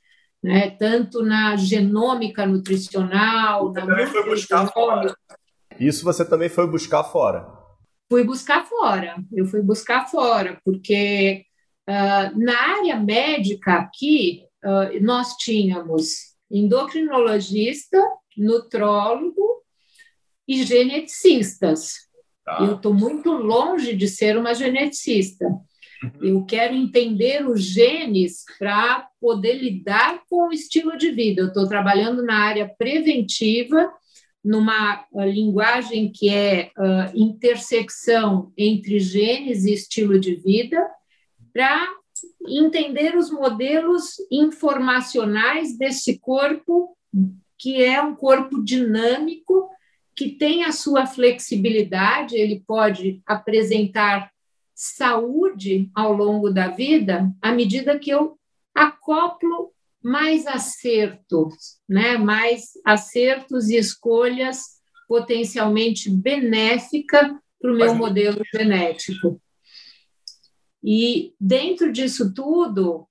[0.43, 0.71] né?
[0.71, 5.15] tanto na genômica nutricional, Você na também foi buscar fora.
[5.79, 7.47] Isso você também foi buscar fora?
[8.09, 11.45] Fui buscar fora, eu fui buscar fora, porque
[11.87, 18.03] uh, na área médica aqui, uh, nós tínhamos endocrinologista,
[18.35, 19.63] nutrólogo
[20.47, 22.08] e geneticistas.
[22.49, 22.65] Tá.
[22.65, 25.45] Eu estou muito longe de ser uma geneticista.
[25.47, 26.11] Uhum.
[26.23, 31.43] Eu quero entender os genes para poder lidar com o estilo de vida.
[31.43, 33.93] Eu estou trabalhando na área preventiva
[34.43, 40.83] numa uh, linguagem que é uh, intersecção entre genes e estilo de vida,
[41.53, 41.87] para
[42.49, 46.97] entender os modelos informacionais desse corpo,
[47.59, 49.69] que é um corpo dinâmico,
[50.19, 54.33] que tem a sua flexibilidade, ele pode apresentar
[54.75, 58.37] saúde ao longo da vida, à medida que eu
[58.75, 62.19] acoplo mais acertos, né?
[62.19, 69.41] mais acertos e escolhas potencialmente benéficas para o meu modelo genético.
[70.83, 73.09] E dentro disso tudo,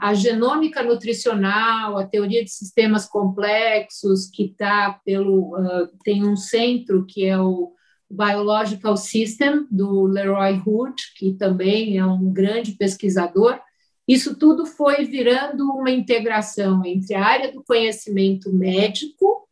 [0.00, 5.52] a genômica nutricional, a teoria de sistemas complexos, que está pelo.
[6.02, 7.72] tem um centro que é o
[8.10, 13.58] Biological System, do Leroy Hood, que também é um grande pesquisador,
[14.06, 19.48] isso tudo foi virando uma integração entre a área do conhecimento médico,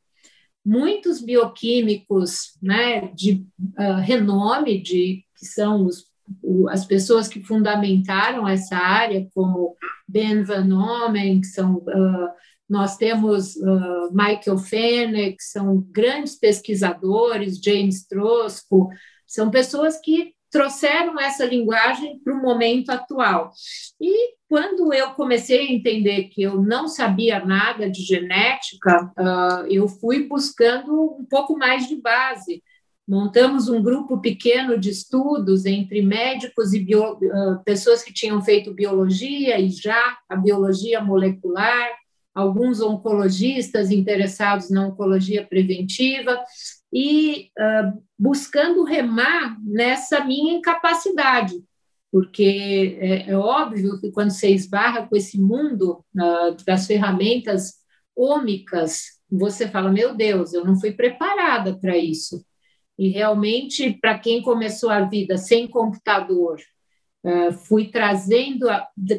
[0.65, 3.47] muitos bioquímicos né, de
[3.79, 6.10] uh, renome, de, que são os,
[6.70, 9.76] as pessoas que fundamentaram essa área, como
[10.09, 12.28] Ben Van Omen, que são, uh,
[12.68, 18.89] nós temos uh, Michael Fenner, que são grandes pesquisadores, James Trosco,
[19.26, 23.53] são pessoas que trouxeram essa linguagem para o momento atual.
[24.01, 29.87] E quando eu comecei a entender que eu não sabia nada de genética, uh, eu
[29.87, 32.62] fui buscando um pouco mais de base.
[33.07, 37.19] Montamos um grupo pequeno de estudos entre médicos e bio,
[37.65, 41.89] pessoas que tinham feito biologia e já a biologia molecular,
[42.33, 46.41] alguns oncologistas interessados na oncologia preventiva,
[46.93, 51.55] e uh, buscando remar nessa minha incapacidade,
[52.11, 57.75] porque é, é, óbvio que quando você esbarra com esse mundo uh, das ferramentas
[58.17, 62.45] ômicas, você fala: meu Deus, eu não fui preparada para isso.
[63.01, 66.59] E realmente, para quem começou a vida sem computador
[67.23, 68.67] Uh, fui trazendo,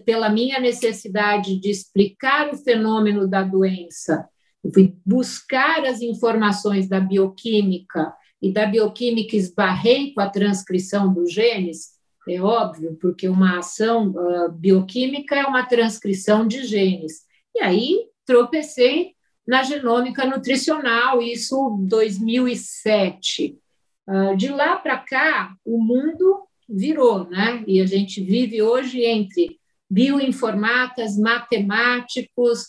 [0.04, 4.28] pela minha necessidade de explicar o fenômeno da doença,
[4.74, 8.12] fui buscar as informações da bioquímica,
[8.42, 11.92] e da bioquímica esbarrei com a transcrição dos genes,
[12.28, 17.22] é óbvio, porque uma ação uh, bioquímica é uma transcrição de genes.
[17.56, 19.14] E aí tropecei
[19.48, 23.60] na genômica nutricional, isso 2007.
[24.08, 27.64] Uh, de lá para cá, o mundo virou, né?
[27.68, 32.62] E a gente vive hoje entre bioinformatas, matemáticos,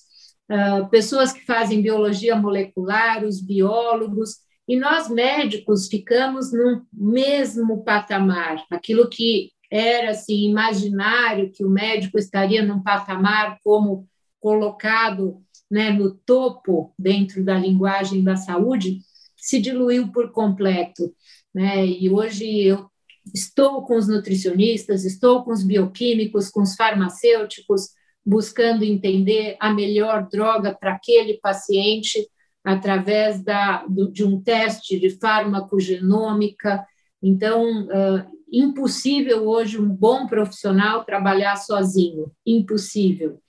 [0.51, 4.37] uh, pessoas que fazem biologia molecular, os biólogos,
[4.69, 12.19] e nós médicos ficamos no mesmo patamar, aquilo que era assim imaginário que o médico
[12.19, 14.07] estaria num patamar como
[14.39, 18.99] colocado né, no topo dentro da linguagem da saúde,
[19.43, 21.13] se diluiu por completo.
[21.53, 21.85] Né?
[21.85, 22.87] E hoje eu
[23.35, 27.89] estou com os nutricionistas, estou com os bioquímicos, com os farmacêuticos,
[28.25, 32.25] buscando entender a melhor droga para aquele paciente
[32.63, 36.87] através da, do, de um teste de farmacogenômica.
[37.21, 43.41] Então, uh, impossível hoje um bom profissional trabalhar sozinho, impossível.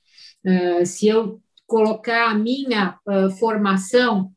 [0.43, 4.31] Uh, se eu colocar a minha uh, formação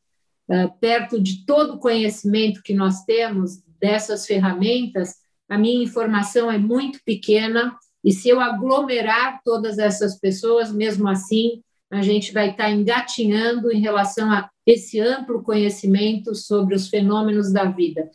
[0.80, 5.14] perto de todo o conhecimento que nós temos dessas ferramentas,
[5.48, 11.62] a minha informação é muito pequena e se eu aglomerar todas essas pessoas, mesmo assim,
[11.90, 17.64] a gente vai estar engatinhando em relação a esse amplo conhecimento sobre os fenômenos da
[17.64, 18.08] vida.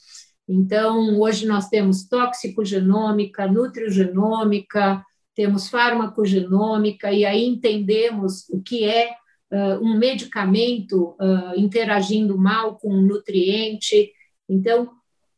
[0.47, 5.01] Então, hoje nós temos toxicogenômica, nutriogenômica,
[5.34, 9.13] temos farmacogenômica, e aí entendemos o que é
[9.51, 14.11] uh, um medicamento uh, interagindo mal com um nutriente.
[14.49, 14.89] Então,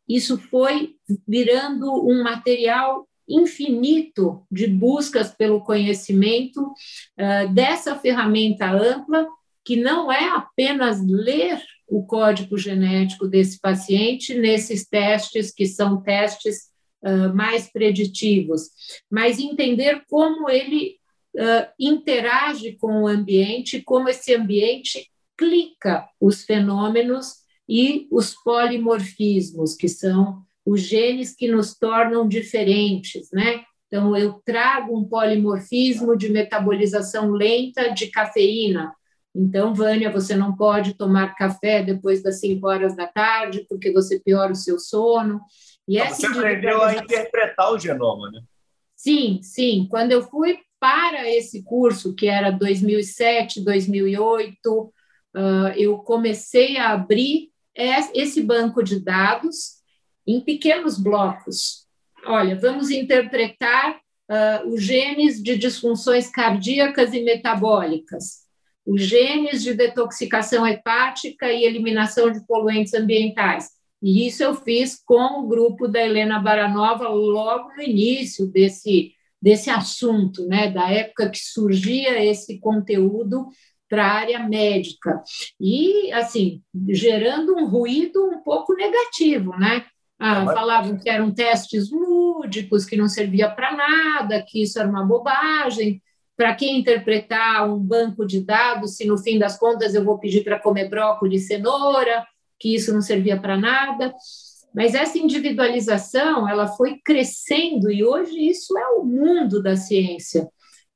[0.07, 0.95] isso foi
[1.27, 9.27] virando um material infinito de buscas pelo conhecimento uh, dessa ferramenta ampla,
[9.63, 16.69] que não é apenas ler o código genético desse paciente nesses testes, que são testes
[17.03, 18.69] uh, mais preditivos,
[19.09, 20.97] mas entender como ele
[21.35, 29.87] uh, interage com o ambiente, como esse ambiente clica os fenômenos e os polimorfismos, que
[29.87, 33.63] são os genes que nos tornam diferentes, né?
[33.87, 38.91] Então, eu trago um polimorfismo de metabolização lenta de cafeína.
[39.35, 44.19] Então, Vânia, você não pode tomar café depois das 5 horas da tarde, porque você
[44.19, 45.41] piora o seu sono.
[45.87, 48.41] E essa você aprendeu a interpretar o genoma, né?
[48.95, 49.87] Sim, sim.
[49.89, 54.91] Quando eu fui para esse curso, que era 2007, 2008, uh,
[55.77, 59.75] eu comecei a abrir esse banco de dados
[60.27, 61.87] em pequenos blocos.
[62.25, 68.39] Olha, vamos interpretar uh, os genes de disfunções cardíacas e metabólicas,
[68.85, 73.69] os genes de detoxicação hepática e eliminação de poluentes ambientais.
[74.01, 79.13] E isso eu fiz com o grupo da Helena Baranova logo no início desse,
[79.43, 83.45] desse assunto, né, da época que surgia esse conteúdo
[83.89, 85.21] para a área médica.
[85.59, 89.85] E, assim, gerando um ruído um pouco negativo, né?
[90.17, 95.05] Ah, falavam que eram testes lúdicos, que não servia para nada, que isso era uma
[95.05, 96.01] bobagem.
[96.37, 100.45] Para quem interpretar um banco de dados, se no fim das contas eu vou pedir
[100.45, 102.25] para comer brócolis e cenoura,
[102.57, 104.13] que isso não servia para nada.
[104.73, 110.49] Mas essa individualização, ela foi crescendo e hoje isso é o mundo da ciência.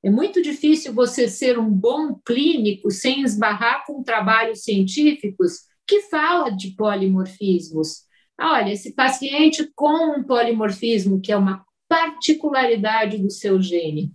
[0.04, 6.50] É muito difícil você ser um bom clínico sem esbarrar com trabalhos científicos que fala
[6.50, 8.06] de polimorfismos.
[8.40, 14.12] Olha, esse paciente com um polimorfismo, que é uma particularidade do seu gene,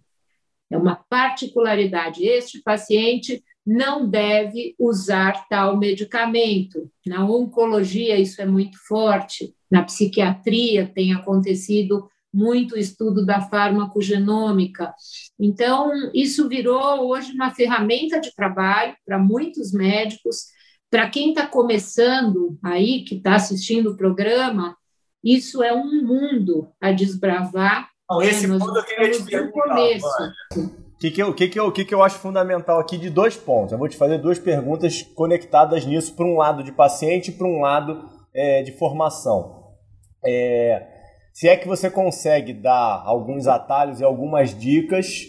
[0.70, 2.24] é uma particularidade.
[2.24, 6.90] Este paciente não deve usar tal medicamento.
[7.06, 9.54] Na oncologia, isso é muito forte.
[9.70, 14.94] Na psiquiatria, tem acontecido muito estudo da farmacogenômica.
[15.38, 20.46] Então, isso virou hoje uma ferramenta de trabalho para muitos médicos
[20.92, 24.76] para quem está começando aí, que está assistindo o programa,
[25.24, 27.88] isso é um mundo a desbravar.
[28.10, 28.58] Não, esse né?
[28.58, 29.74] mundo eu queria te perguntar.
[31.02, 33.36] O que, que, eu, que, que, eu, que, que eu acho fundamental aqui de dois
[33.36, 33.72] pontos?
[33.72, 37.44] Eu vou te fazer duas perguntas conectadas nisso, para um lado de paciente e para
[37.44, 39.72] um lado é, de formação.
[40.24, 40.86] É,
[41.32, 45.24] se é que você consegue dar alguns atalhos e algumas dicas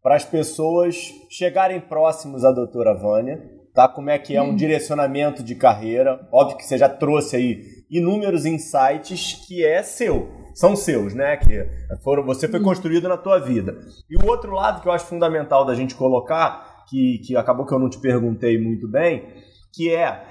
[0.00, 3.42] para as pessoas chegarem próximos à doutora Vânia,
[3.74, 3.88] tá?
[3.88, 4.54] Como é que é um hum.
[4.54, 6.24] direcionamento de carreira.
[6.30, 10.45] Óbvio que você já trouxe aí inúmeros insights que é seu.
[10.56, 11.36] São seus, né?
[11.36, 11.68] Que
[12.02, 13.78] foram, você foi construído na tua vida.
[14.08, 17.74] E o outro lado que eu acho fundamental da gente colocar, que, que acabou que
[17.74, 19.28] eu não te perguntei muito bem,
[19.70, 20.24] que é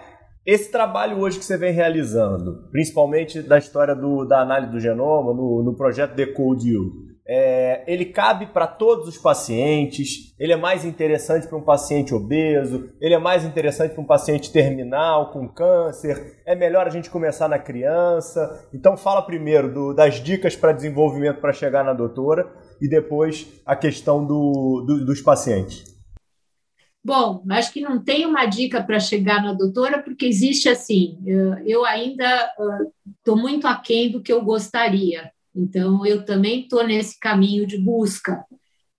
[0.44, 5.32] esse trabalho hoje que você vem realizando, principalmente da história do, da análise do genoma,
[5.32, 10.86] no, no projeto Decode You, é, ele cabe para todos os pacientes, ele é mais
[10.86, 16.40] interessante para um paciente obeso, ele é mais interessante para um paciente terminal, com câncer,
[16.46, 18.68] é melhor a gente começar na criança.
[18.74, 22.48] Então fala primeiro do, das dicas para desenvolvimento para chegar na doutora
[22.80, 25.96] e depois a questão do, do, dos pacientes.
[27.04, 31.20] Bom, acho que não tem uma dica para chegar na doutora, porque existe assim,
[31.64, 32.52] eu ainda
[33.20, 35.32] estou muito aquém do que eu gostaria.
[35.56, 38.44] Então, eu também estou nesse caminho de busca.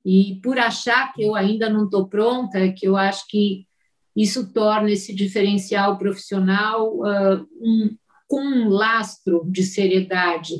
[0.04, 3.66] E por achar que eu ainda não estou pronta, é que eu acho que
[4.14, 7.94] isso torna esse diferencial profissional uh, um,
[8.26, 10.54] com um lastro de seriedade.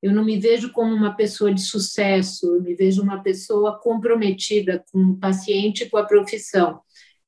[0.00, 4.84] Eu não me vejo como uma pessoa de sucesso, eu me vejo uma pessoa comprometida
[4.92, 6.80] com o paciente e com a profissão.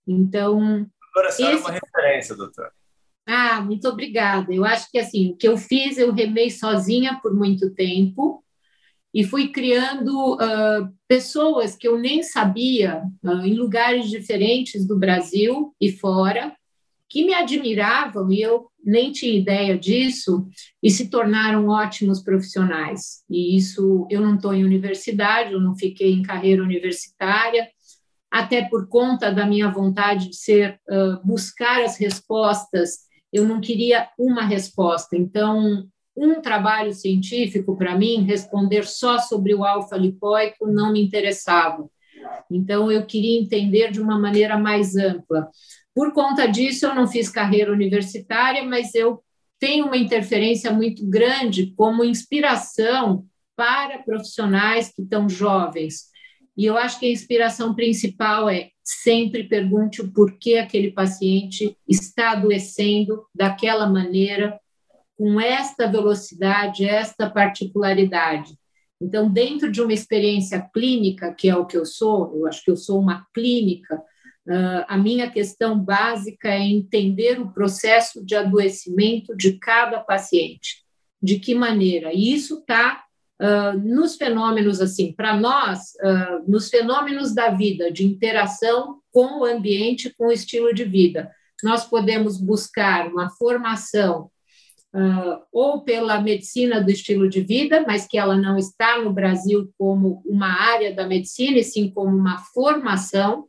[0.06, 0.86] Então.
[1.14, 1.64] Doutora, a senhora esse...
[1.64, 2.72] é uma referência, doutora.
[3.26, 4.52] Ah, muito obrigada.
[4.52, 8.44] Eu acho que assim, o que eu fiz, eu remei sozinha por muito tempo
[9.14, 15.74] e fui criando uh, pessoas que eu nem sabia uh, em lugares diferentes do Brasil
[15.80, 16.54] e fora
[17.08, 20.46] que me admiravam e eu nem tinha ideia disso
[20.82, 23.22] e se tornaram ótimos profissionais.
[23.30, 27.68] E isso eu não estou em universidade, eu não fiquei em carreira universitária,
[28.30, 33.04] até por conta da minha vontade de ser uh, buscar as respostas
[33.34, 35.16] eu não queria uma resposta.
[35.16, 41.84] Então, um trabalho científico, para mim, responder só sobre o alfa-lipoico não me interessava.
[42.48, 45.48] Então, eu queria entender de uma maneira mais ampla.
[45.92, 49.20] Por conta disso, eu não fiz carreira universitária, mas eu
[49.58, 53.26] tenho uma interferência muito grande como inspiração
[53.56, 56.04] para profissionais que estão jovens.
[56.56, 62.32] E eu acho que a inspiração principal é sempre pergunte o porquê aquele paciente está
[62.32, 64.60] adoecendo daquela maneira,
[65.16, 68.58] com esta velocidade, esta particularidade.
[69.00, 72.70] Então, dentro de uma experiência clínica, que é o que eu sou, eu acho que
[72.70, 79.36] eu sou uma clínica, uh, a minha questão básica é entender o processo de adoecimento
[79.36, 80.84] de cada paciente.
[81.22, 82.12] De que maneira?
[82.12, 83.03] E isso está
[83.40, 89.44] Uh, nos fenômenos assim, para nós, uh, nos fenômenos da vida, de interação com o
[89.44, 91.30] ambiente, com o estilo de vida,
[91.62, 94.30] nós podemos buscar uma formação
[94.94, 99.68] uh, ou pela medicina do estilo de vida, mas que ela não está no Brasil
[99.76, 103.48] como uma área da medicina, e sim como uma formação.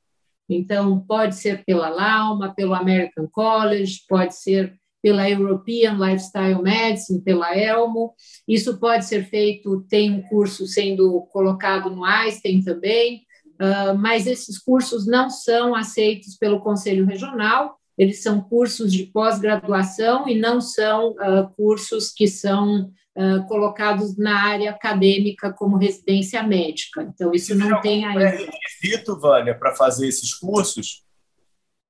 [0.50, 4.76] Então, pode ser pela Lauma, pelo American College, pode ser
[5.06, 8.16] pela European Lifestyle Medicine, pela ELMO.
[8.48, 13.22] Isso pode ser feito, tem um curso sendo colocado no Einstein também,
[13.62, 20.28] uh, mas esses cursos não são aceitos pelo Conselho Regional, eles são cursos de pós-graduação
[20.28, 22.86] e não são uh, cursos que são
[23.16, 27.04] uh, colocados na área acadêmica como residência médica.
[27.04, 28.24] Então, isso não tem ainda.
[28.24, 31.05] É requisito, Vânia, para fazer esses cursos?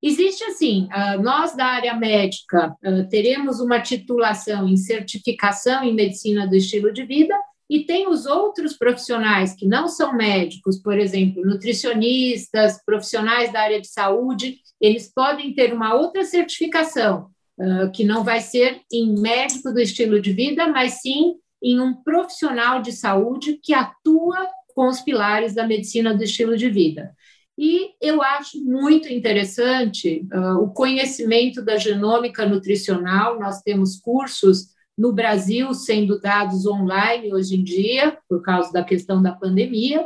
[0.07, 6.45] Existe assim, ah, nós da área médica ah, teremos uma titulação em certificação em medicina
[6.47, 7.35] do estilo de vida
[7.67, 13.81] e tem os outros profissionais que não são médicos, por exemplo, nutricionistas, profissionais da área
[13.81, 19.73] de saúde, eles podem ter uma outra certificação, ah, que não vai ser em médico
[19.73, 21.33] do estilo de vida, mas sim
[21.63, 26.69] em um profissional de saúde que atua com os pilares da medicina do estilo de
[26.69, 27.11] vida.
[27.57, 33.39] E eu acho muito interessante uh, o conhecimento da genômica nutricional.
[33.39, 39.21] Nós temos cursos no Brasil sendo dados online hoje em dia, por causa da questão
[39.21, 40.05] da pandemia.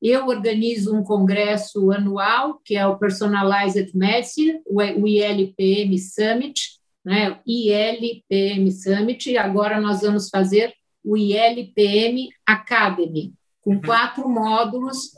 [0.00, 7.40] Eu organizo um congresso anual, que é o Personalized Medicine, o ILPM Summit, né?
[7.46, 10.72] ILPM Summit, e agora nós vamos fazer
[11.04, 13.80] o ILPM Academy, com uhum.
[13.80, 15.12] quatro módulos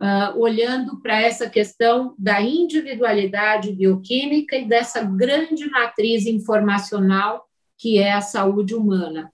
[0.00, 7.46] uh, olhando para essa questão da individualidade bioquímica e dessa grande matriz informacional
[7.78, 9.30] que é a saúde humana.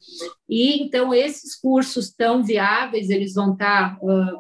[0.49, 4.37] E então esses cursos tão viáveis, eles vão estar tá, uh,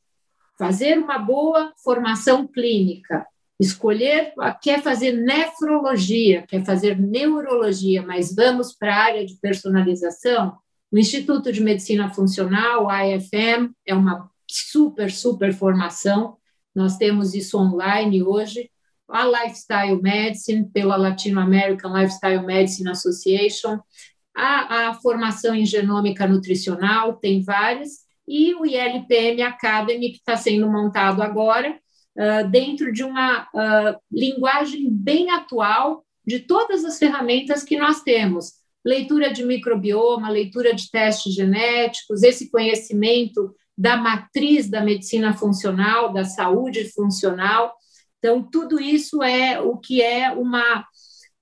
[0.57, 3.27] fazer uma boa formação clínica,
[3.59, 10.57] escolher, quer fazer nefrologia, quer fazer neurologia, mas vamos para a área de personalização,
[10.91, 16.37] o Instituto de Medicina Funcional, o IFM, é uma super, super formação.
[16.73, 18.71] Nós temos isso online hoje.
[19.09, 23.79] A Lifestyle Medicine, pela Latino American Lifestyle Medicine Association,
[24.35, 30.69] a, a formação em genômica nutricional, tem várias, e o ILPM Academy, que está sendo
[30.69, 31.77] montado agora,
[32.17, 38.53] uh, dentro de uma uh, linguagem bem atual de todas as ferramentas que nós temos.
[38.85, 46.23] Leitura de microbioma, leitura de testes genéticos, esse conhecimento da matriz da medicina funcional, da
[46.25, 47.73] saúde funcional,
[48.19, 50.85] então, tudo isso é o que é uma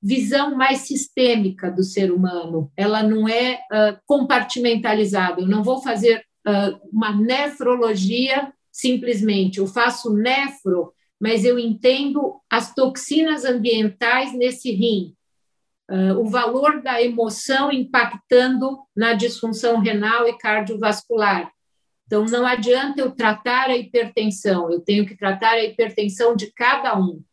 [0.01, 2.71] visão mais sistêmica do ser humano.
[2.77, 5.41] Ela não é uh, compartimentalizada.
[5.41, 9.59] Eu não vou fazer uh, uma nefrologia simplesmente.
[9.59, 15.15] Eu faço nefro, mas eu entendo as toxinas ambientais nesse rim,
[15.89, 21.49] uh, o valor da emoção impactando na disfunção renal e cardiovascular.
[22.05, 26.99] Então, não adianta eu tratar a hipertensão, eu tenho que tratar a hipertensão de cada
[26.99, 27.23] um.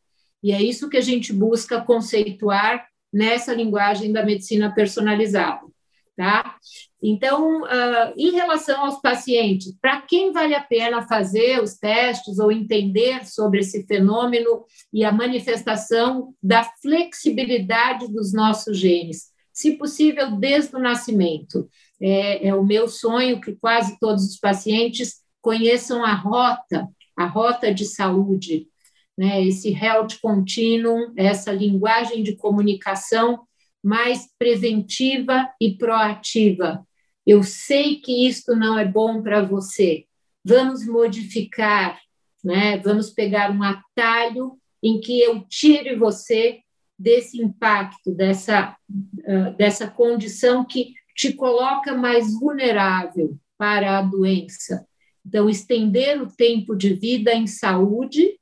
[0.45, 5.72] E é isso que a gente busca conceituar nessa linguagem da medicina personalizada.
[6.14, 6.56] Tá?
[7.02, 12.52] Então, uh, em relação aos pacientes, para quem vale a pena fazer os testes ou
[12.52, 19.32] entender sobre esse fenômeno e a manifestação da flexibilidade dos nossos genes?
[19.52, 21.68] Se possível, desde o nascimento.
[22.00, 27.72] É, é o meu sonho que quase todos os pacientes conheçam a rota, a rota
[27.72, 28.68] de saúde,
[29.16, 29.42] né?
[29.44, 33.46] esse health continuum, essa linguagem de comunicação
[33.83, 36.87] mais preventiva e proativa.
[37.26, 40.05] Eu sei que isto não é bom para você.
[40.45, 42.01] Vamos modificar,
[42.43, 42.78] né?
[42.78, 46.61] Vamos pegar um atalho em que eu tire você
[46.99, 54.87] desse impacto, dessa, uh, dessa condição que te coloca mais vulnerável para a doença.
[55.24, 58.39] Então, estender o tempo de vida em saúde,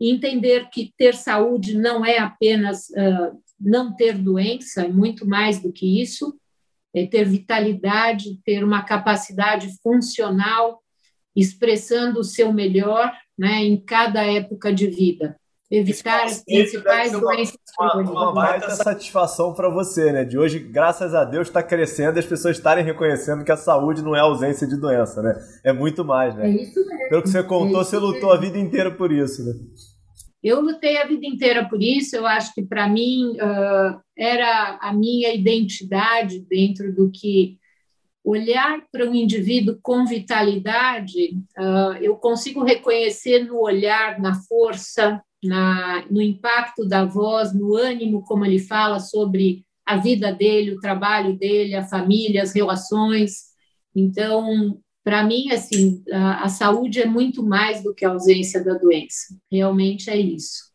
[0.00, 5.72] entender que ter saúde não é apenas uh, não ter doença, é muito mais do
[5.72, 6.38] que isso,
[6.94, 10.82] é ter vitalidade, ter uma capacidade funcional,
[11.34, 15.36] expressando o seu melhor né, em cada época de vida
[15.72, 17.56] evitar as principais doenças.
[17.78, 20.24] Uma, uma baita satisfação para você, né?
[20.24, 24.02] De hoje, graças a Deus, está crescendo e as pessoas estarem reconhecendo que a saúde
[24.02, 25.34] não é ausência de doença, né?
[25.64, 26.46] É muito mais, né?
[26.46, 27.08] É isso mesmo.
[27.08, 29.54] Pelo que você contou, é você lutou a vida inteira por isso, né?
[30.42, 32.16] Eu lutei a vida inteira por isso.
[32.16, 37.58] Eu acho que para mim uh, era a minha identidade dentro do que
[38.24, 46.04] olhar para um indivíduo com vitalidade, uh, eu consigo reconhecer no olhar, na força, na,
[46.08, 51.36] no impacto da voz, no ânimo como ele fala sobre a vida dele, o trabalho
[51.36, 53.50] dele, a família, as relações.
[53.94, 58.74] Então, para mim, assim, a, a, saúde é muito mais do que a ausência da
[58.74, 59.34] doença.
[59.50, 60.70] Realmente é isso.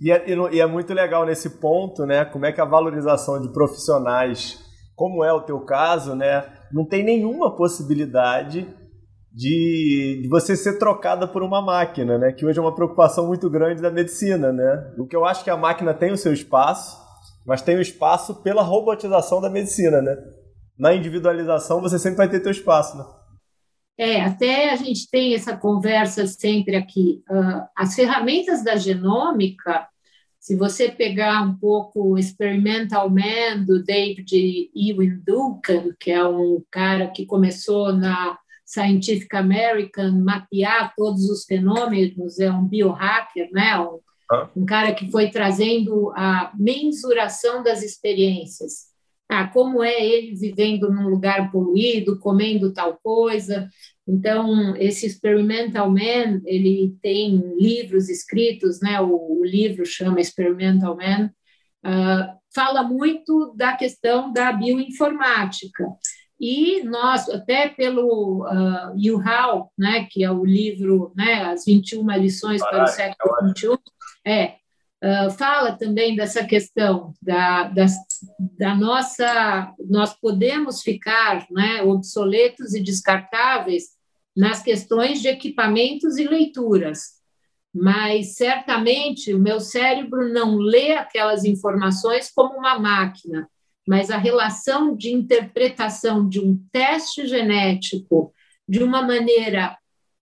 [0.00, 2.24] E é, e é muito legal nesse ponto, né?
[2.24, 4.58] Como é que a valorização de profissionais,
[4.94, 6.44] como é o teu caso, né?
[6.72, 8.68] Não tem nenhuma possibilidade
[9.32, 12.32] de, de, você ser trocada por uma máquina, né?
[12.32, 14.92] Que hoje é uma preocupação muito grande da medicina, né?
[14.98, 16.98] O que eu acho que a máquina tem o seu espaço,
[17.46, 20.16] mas tem o espaço pela robotização da medicina, né?
[20.78, 23.04] Na individualização você sempre vai ter teu espaço, né?
[23.98, 27.22] É, até a gente tem essa conversa sempre aqui.
[27.30, 29.86] Uh, as ferramentas da genômica,
[30.40, 36.62] se você pegar um pouco o Experimental Man do David Ewan Duncan, que é um
[36.70, 43.78] cara que começou na Scientific American mapear todos os fenômenos, é um biohacker, né?
[43.78, 44.00] Um,
[44.56, 48.91] um cara que foi trazendo a mensuração das experiências.
[49.34, 53.66] Ah, como é ele vivendo num lugar poluído, comendo tal coisa.
[54.06, 59.00] Então, esse Experimental Man, ele tem livros escritos, né?
[59.00, 61.30] O, o livro chama Experimental Man,
[61.86, 65.86] uh, fala muito da questão da bioinformática.
[66.38, 72.60] E nós, até pelo uh, Yuhao, né, que é o livro né, As 21 Lições
[72.60, 73.78] para o Século XXI,
[74.26, 74.56] é,
[75.02, 77.86] uh, fala também dessa questão da, da,
[78.58, 79.74] da, nossa.
[79.88, 83.90] Nós podemos ficar né, obsoletos e descartáveis
[84.36, 87.20] nas questões de equipamentos e leituras,
[87.74, 93.48] mas certamente o meu cérebro não lê aquelas informações como uma máquina
[93.86, 98.32] mas a relação de interpretação de um teste genético
[98.68, 99.76] de uma maneira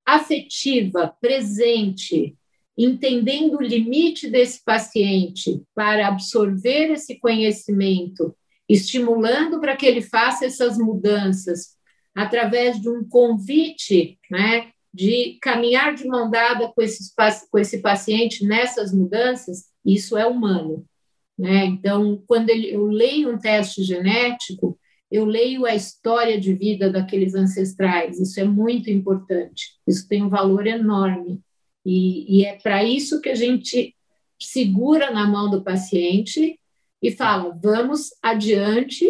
[0.05, 2.37] afetiva, presente,
[2.85, 8.35] entendendo o limite desse paciente para absorver esse conhecimento,
[8.69, 11.77] estimulando para que ele faça essas mudanças
[12.15, 17.13] através de um convite, né, de caminhar de mão dada com, esses,
[17.51, 20.85] com esse paciente nessas mudanças, isso é humano.
[21.39, 21.65] Né?
[21.67, 24.79] Então, quando ele, eu leio um teste genético,
[25.11, 28.21] eu leio a história de vida daqueles ancestrais.
[28.21, 29.79] Isso é muito importante.
[29.87, 31.41] Isso tem um valor enorme.
[31.85, 33.95] E, e é para isso que a gente
[34.39, 36.59] segura na mão do paciente
[37.03, 39.07] e fala: vamos adiante,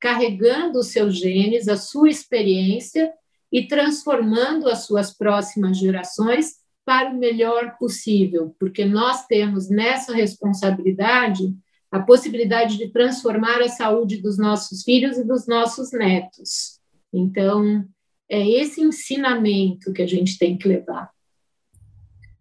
[0.00, 3.12] carregando os seus genes, a sua experiência
[3.50, 11.54] e transformando as suas próximas gerações para o melhor possível, porque nós temos nessa responsabilidade
[11.90, 16.80] a possibilidade de transformar a saúde dos nossos filhos e dos nossos netos.
[17.12, 17.86] Então,
[18.28, 21.10] é esse ensinamento que a gente tem que levar.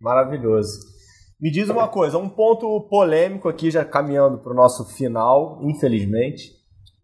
[0.02, 0.80] Maravilhoso.
[1.40, 6.52] Me diz uma coisa, um ponto polêmico aqui, já caminhando para o nosso final, infelizmente,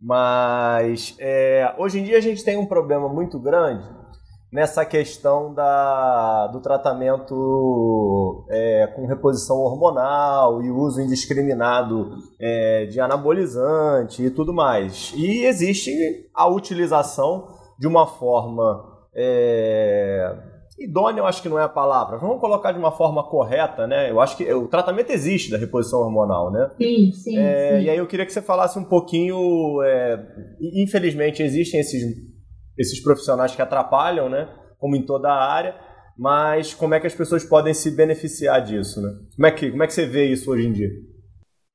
[0.02, 3.88] mas é, hoje em dia a gente tem um problema muito grande
[4.52, 14.24] nessa questão da, do tratamento é, com reposição hormonal e uso indiscriminado é, de anabolizante
[14.24, 15.14] e tudo mais.
[15.16, 20.36] E existe a utilização de uma forma é,
[20.78, 22.17] idônea, eu acho que não é a palavra.
[22.17, 24.11] Vamos colocar de uma forma correta, né?
[24.11, 26.69] Eu acho que o tratamento existe da reposição hormonal, né?
[26.78, 27.86] Sim, sim, é, sim.
[27.86, 29.82] E aí eu queria que você falasse um pouquinho.
[29.84, 30.19] É,
[30.75, 32.03] infelizmente existem esses
[32.78, 34.47] esses profissionais que atrapalham, né?
[34.78, 35.75] Como em toda a área,
[36.17, 39.09] mas como é que as pessoas podem se beneficiar disso, né?
[39.36, 40.89] Como é que, como é que você vê isso hoje em dia?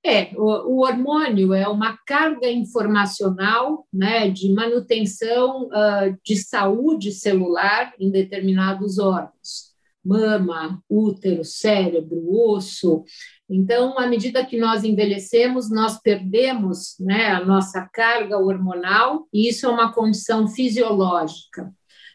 [0.05, 7.95] É, o, o hormônio é uma carga informacional né, de manutenção uh, de saúde celular
[8.01, 9.73] em determinados órgãos
[10.05, 13.05] mama, útero, cérebro, osso.
[13.49, 19.67] Então, à medida que nós envelhecemos, nós perdemos né, a nossa carga hormonal, e isso
[19.67, 21.73] é uma condição fisiológica.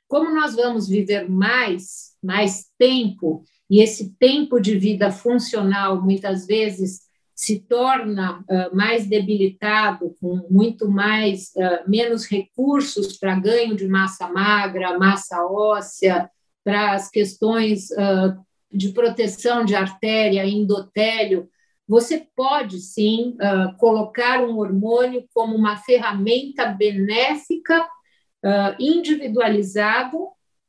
[0.07, 7.01] Como nós vamos viver mais, mais tempo, e esse tempo de vida funcional muitas vezes
[7.38, 14.27] se torna uh, mais debilitado, com muito mais uh, menos recursos para ganho de massa
[14.27, 16.31] magra, massa óssea,
[16.63, 18.35] para as questões uh,
[18.71, 21.47] de proteção de artéria, endotélio,
[21.88, 23.38] você pode sim
[23.77, 27.88] colocar um hormônio como uma ferramenta benéfica,
[28.77, 30.17] individualizada,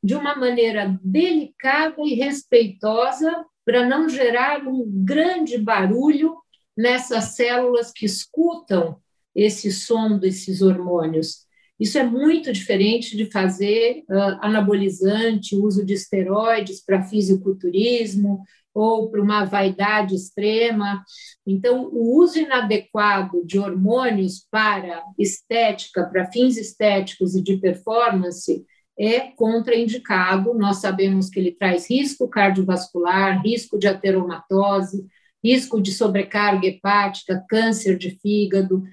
[0.01, 6.37] de uma maneira delicada e respeitosa, para não gerar um grande barulho
[6.79, 9.01] nessas células que escutam
[9.35, 11.45] esse som desses hormônios.
[11.77, 19.21] Isso é muito diferente de fazer uh, anabolizante, uso de esteroides para fisiculturismo ou para
[19.21, 21.03] uma vaidade extrema.
[21.45, 28.65] Então, o uso inadequado de hormônios para estética, para fins estéticos e de performance,
[28.97, 30.53] é contraindicado.
[30.53, 35.05] Nós sabemos que ele traz risco cardiovascular, risco de ateromatose,
[35.43, 38.83] risco de sobrecarga hepática, câncer de fígado,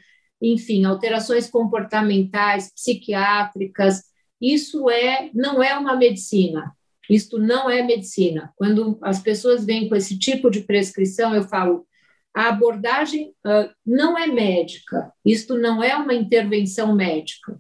[0.41, 4.03] enfim, alterações comportamentais, psiquiátricas.
[4.41, 6.73] Isso é não é uma medicina.
[7.09, 8.53] Isto não é medicina.
[8.57, 11.87] Quando as pessoas vêm com esse tipo de prescrição, eu falo,
[12.35, 15.13] a abordagem uh, não é médica.
[15.25, 17.59] Isto não é uma intervenção médica.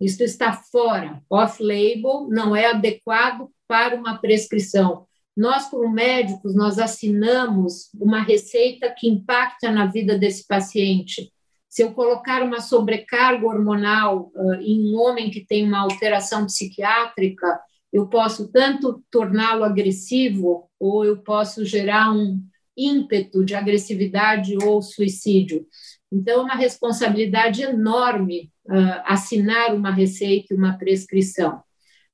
[0.00, 5.06] Isto está fora, off-label, não é adequado para uma prescrição.
[5.36, 11.32] Nós, como médicos, nós assinamos uma receita que impacta na vida desse paciente
[11.74, 17.60] se eu colocar uma sobrecarga hormonal uh, em um homem que tem uma alteração psiquiátrica,
[17.92, 22.40] eu posso tanto torná-lo agressivo ou eu posso gerar um
[22.76, 25.66] ímpeto de agressividade ou suicídio.
[26.12, 31.60] Então, é uma responsabilidade enorme uh, assinar uma receita e uma prescrição.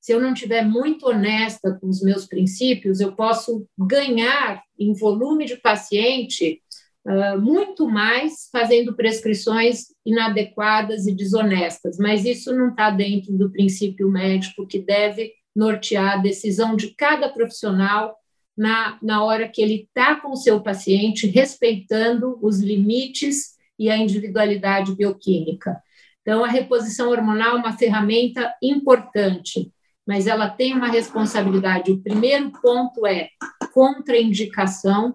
[0.00, 5.44] Se eu não estiver muito honesta com os meus princípios, eu posso ganhar em volume
[5.44, 6.62] de paciente
[7.06, 14.10] uh, muito mais fazendo prescrições inadequadas e desonestas, mas isso não está dentro do princípio
[14.10, 18.16] médico que deve nortear a decisão de cada profissional
[18.56, 23.96] na, na hora que ele está com o seu paciente, respeitando os limites e a
[23.96, 25.82] individualidade bioquímica.
[26.20, 29.72] Então, a reposição hormonal é uma ferramenta importante,
[30.10, 31.92] mas ela tem uma responsabilidade.
[31.92, 33.28] O primeiro ponto é
[33.72, 35.14] contraindicação.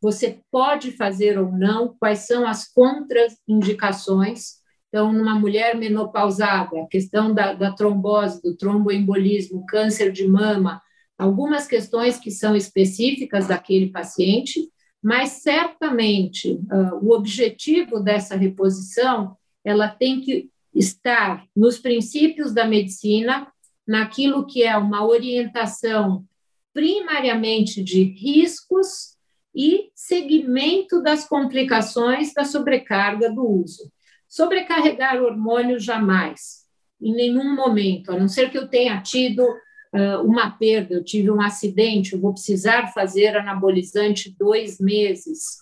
[0.00, 4.54] Você pode fazer ou não, quais são as contraindicações.
[4.88, 10.82] Então, numa mulher menopausada, a questão da, da trombose, do tromboembolismo, câncer de mama,
[11.16, 14.68] algumas questões que são específicas daquele paciente,
[15.00, 23.51] mas certamente uh, o objetivo dessa reposição ela tem que estar nos princípios da medicina,
[23.86, 26.24] naquilo que é uma orientação
[26.72, 29.16] primariamente de riscos
[29.54, 33.92] e segmento das complicações da sobrecarga do uso.
[34.28, 36.62] Sobrecarregar hormônio jamais,
[37.00, 41.30] em nenhum momento, a não ser que eu tenha tido uh, uma perda, eu tive
[41.30, 45.58] um acidente, eu vou precisar fazer anabolizante dois meses.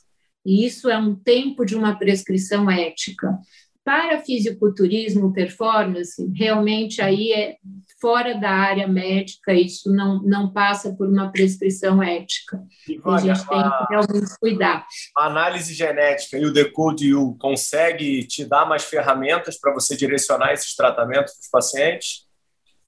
[0.46, 3.36] E isso é um tempo de uma prescrição ética.
[3.82, 7.56] Para fisiculturismo, performance, realmente aí é
[8.00, 12.62] fora da área médica, isso não, não passa por uma prescrição ética.
[13.04, 14.86] a gente tem que realmente cuidar.
[15.16, 20.52] A análise genética e o Decode U consegue te dar mais ferramentas para você direcionar
[20.52, 22.26] esses tratamentos para os pacientes?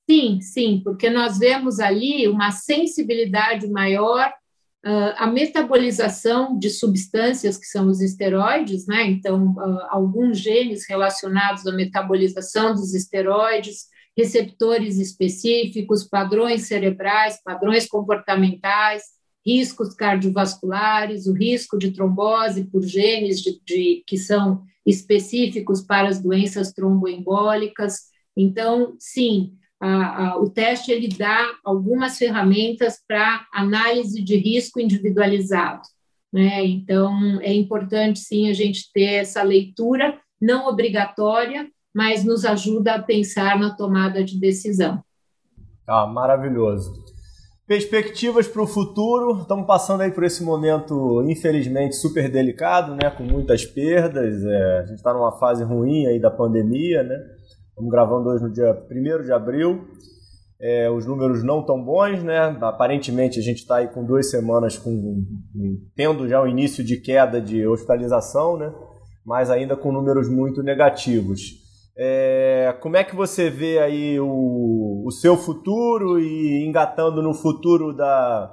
[0.09, 4.33] Sim, sim, porque nós vemos ali uma sensibilidade maior
[4.85, 9.05] Uh, a metabolização de substâncias que são os esteroides, né?
[9.05, 13.87] Então, uh, alguns genes relacionados à metabolização dos esteroides,
[14.17, 19.05] receptores específicos, padrões cerebrais, padrões comportamentais,
[19.45, 26.21] riscos cardiovasculares, o risco de trombose por genes de, de que são específicos para as
[26.21, 28.11] doenças tromboembólicas.
[28.37, 35.83] Então, sim, a, a, o teste ele dá algumas ferramentas para análise de risco individualizado.
[36.33, 36.65] Né?
[36.65, 43.03] Então, é importante, sim, a gente ter essa leitura, não obrigatória, mas nos ajuda a
[43.03, 45.03] pensar na tomada de decisão.
[45.87, 46.93] Ah, maravilhoso.
[47.67, 53.09] Perspectivas para o futuro, estamos passando aí por esse momento, infelizmente, super delicado, né?
[53.11, 57.17] com muitas perdas, é, a gente está numa fase ruim aí da pandemia, né?
[57.69, 59.89] Estamos gravando hoje no dia 1 de abril.
[60.61, 62.57] É, os números não tão bons, né?
[62.61, 65.25] Aparentemente a gente está aí com duas semanas com,
[65.97, 68.73] tendo já o início de queda de hospitalização, né?
[69.25, 71.62] Mas ainda com números muito negativos.
[71.97, 77.93] É, como é que você vê aí o, o seu futuro e engatando no futuro
[77.93, 78.51] da,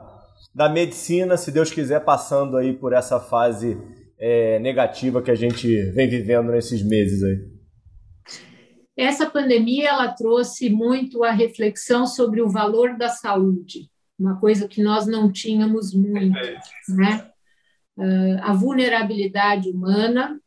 [0.53, 3.77] da medicina, se Deus quiser, passando aí por essa fase
[4.19, 7.59] é, negativa que a gente vem vivendo nesses meses aí?
[8.97, 14.83] Essa pandemia ela trouxe muito a reflexão sobre o valor da saúde, uma coisa que
[14.83, 16.37] nós não tínhamos muito,
[16.89, 17.29] né?
[17.97, 20.37] Uh, a vulnerabilidade humana,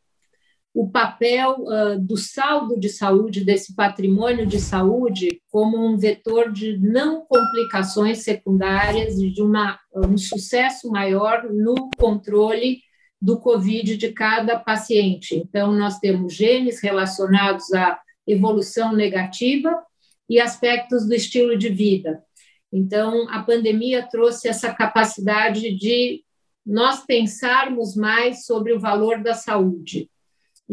[0.74, 6.78] o papel uh, do saldo de saúde, desse patrimônio de saúde, como um vetor de
[6.78, 12.80] não complicações secundárias e de uma, um sucesso maior no controle
[13.20, 15.36] do Covid de cada paciente.
[15.36, 19.78] Então, nós temos genes relacionados a evolução negativa
[20.28, 22.22] e aspectos do estilo de vida.
[22.72, 26.24] Então, a pandemia trouxe essa capacidade de
[26.64, 30.08] nós pensarmos mais sobre o valor da saúde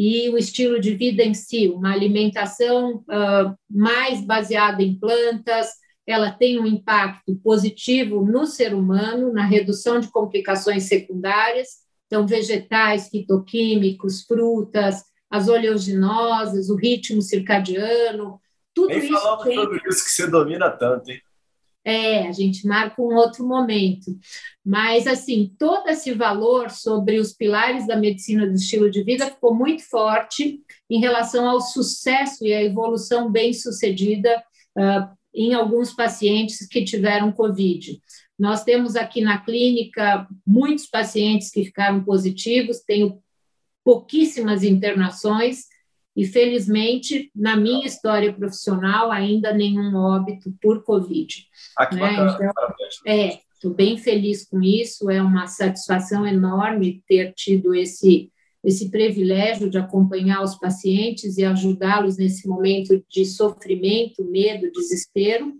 [0.01, 5.67] e o estilo de vida em si, uma alimentação uh, mais baseada em plantas,
[6.07, 13.09] ela tem um impacto positivo no ser humano, na redução de complicações secundárias, então, vegetais,
[13.09, 18.39] fitoquímicos, frutas, as oleaginosas, o ritmo circadiano,
[18.73, 19.13] tudo Nem isso.
[19.19, 19.55] falando tem...
[19.55, 21.21] sobre isso que você domina tanto, hein?
[21.89, 24.15] É, a gente marca um outro momento.
[24.63, 29.55] Mas, assim, todo esse valor sobre os pilares da medicina do estilo de vida ficou
[29.55, 34.43] muito forte em relação ao sucesso e à evolução bem-sucedida
[34.77, 37.99] uh, em alguns pacientes que tiveram Covid.
[38.37, 43.19] Nós temos aqui na clínica muitos pacientes que ficaram positivos, tenho
[43.83, 45.63] pouquíssimas internações
[46.15, 51.45] e, felizmente, na minha história profissional, ainda nenhum óbito por Covid.
[51.77, 52.13] Ah, né?
[52.13, 52.51] Então,
[53.07, 58.31] é, estou bem feliz com isso, é uma satisfação enorme ter tido esse,
[58.63, 65.53] esse privilégio de acompanhar os pacientes e ajudá-los nesse momento de sofrimento, medo, desespero.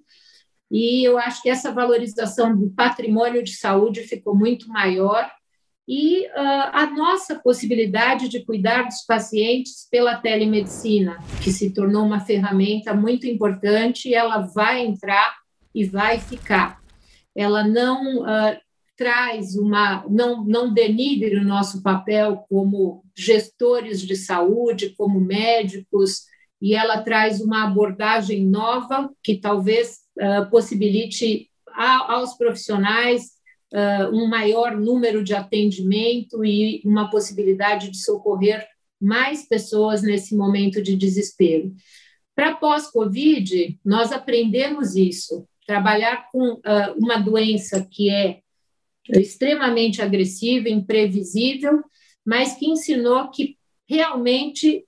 [0.71, 5.29] E eu acho que essa valorização do patrimônio de saúde ficou muito maior
[5.91, 12.19] e uh, a nossa possibilidade de cuidar dos pacientes pela telemedicina, que se tornou uma
[12.19, 15.35] ferramenta muito importante e ela vai entrar
[15.73, 16.79] e vai ficar.
[17.35, 18.55] Ela não uh,
[18.95, 26.25] traz uma, não, não denigre o nosso papel como gestores de saúde, como médicos,
[26.61, 33.38] e ela traz uma abordagem nova que talvez uh, possibilite a, aos profissionais
[33.73, 38.67] uh, um maior número de atendimento e uma possibilidade de socorrer
[38.99, 41.73] mais pessoas nesse momento de desespero.
[42.35, 45.47] Para pós-Covid, nós aprendemos isso.
[45.65, 46.61] Trabalhar com uh,
[46.97, 48.39] uma doença que é
[49.09, 51.83] extremamente agressiva, imprevisível,
[52.25, 54.85] mas que ensinou que realmente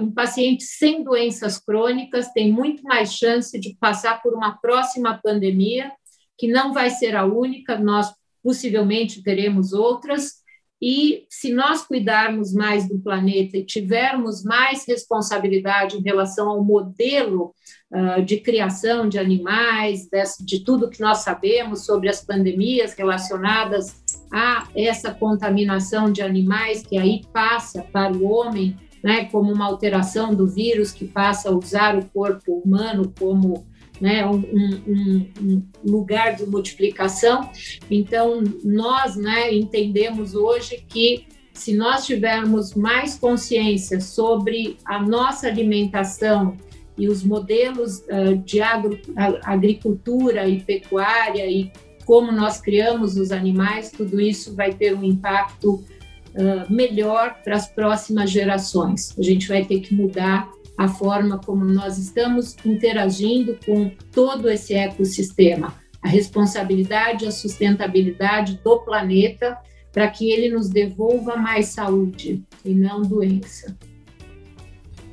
[0.00, 5.92] um paciente sem doenças crônicas tem muito mais chance de passar por uma próxima pandemia,
[6.38, 8.10] que não vai ser a única, nós
[8.42, 10.38] possivelmente teremos outras,
[10.80, 17.52] e se nós cuidarmos mais do planeta e tivermos mais responsabilidade em relação ao modelo
[17.92, 24.04] uh, de criação de animais, desse, de tudo que nós sabemos sobre as pandemias relacionadas
[24.32, 30.32] a essa contaminação de animais que aí passa para o homem, né, como uma alteração
[30.32, 33.66] do vírus que passa a usar o corpo humano como
[34.00, 37.50] né, um, um, um, lugar de multiplicação.
[37.90, 46.56] Então, nós né, entendemos hoje que se nós tivermos mais consciência sobre a nossa alimentação
[46.96, 48.98] e os modelos uh, de agro,
[49.44, 51.70] agricultura e pecuária e
[52.04, 57.66] como nós criamos os animais, tudo isso vai ter um impacto uh, melhor para as
[57.66, 59.14] próximas gerações.
[59.18, 60.48] A gente vai ter que mudar
[60.78, 68.78] a forma como nós estamos interagindo com todo esse ecossistema, a responsabilidade, a sustentabilidade do
[68.78, 69.58] planeta
[69.92, 73.76] para que ele nos devolva mais saúde e não doença.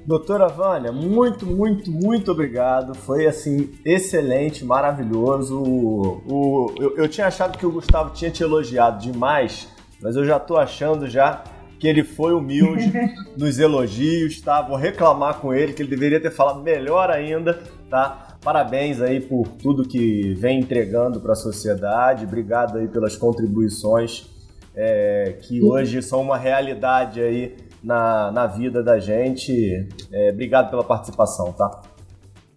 [0.05, 2.93] Doutora Vânia, muito, muito, muito obrigado.
[2.93, 5.59] Foi assim, excelente, maravilhoso.
[5.59, 9.67] O, o, eu, eu tinha achado que o Gustavo tinha te elogiado demais,
[9.99, 11.43] mas eu já estou achando já
[11.79, 12.91] que ele foi humilde
[13.37, 14.61] nos elogios, tá?
[14.61, 18.37] Vou reclamar com ele que ele deveria ter falado melhor ainda, tá?
[18.41, 22.25] Parabéns aí por tudo que vem entregando para a sociedade.
[22.25, 24.29] Obrigado aí pelas contribuições
[24.75, 29.87] é, que hoje são uma realidade aí na, na vida da gente.
[30.11, 31.81] É, obrigado pela participação, tá?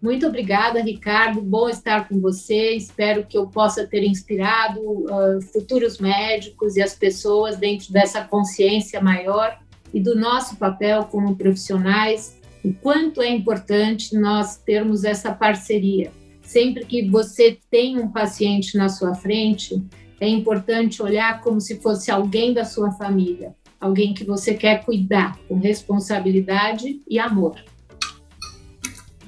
[0.00, 1.40] Muito obrigada, Ricardo.
[1.40, 2.74] Bom estar com você.
[2.74, 9.00] Espero que eu possa ter inspirado uh, futuros médicos e as pessoas dentro dessa consciência
[9.00, 9.58] maior
[9.92, 16.12] e do nosso papel como profissionais, o quanto é importante nós termos essa parceria.
[16.42, 19.82] Sempre que você tem um paciente na sua frente,
[20.20, 25.38] é importante olhar como se fosse alguém da sua família, alguém que você quer cuidar
[25.48, 27.56] com responsabilidade e amor.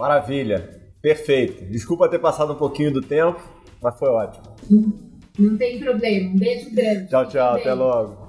[0.00, 1.62] Maravilha, perfeito.
[1.66, 3.38] Desculpa ter passado um pouquinho do tempo,
[3.82, 4.44] mas foi ótimo.
[5.38, 6.30] Não tem problema.
[6.30, 7.10] Um beijo grande.
[7.10, 7.56] Tchau, tchau.
[7.56, 8.28] Até logo.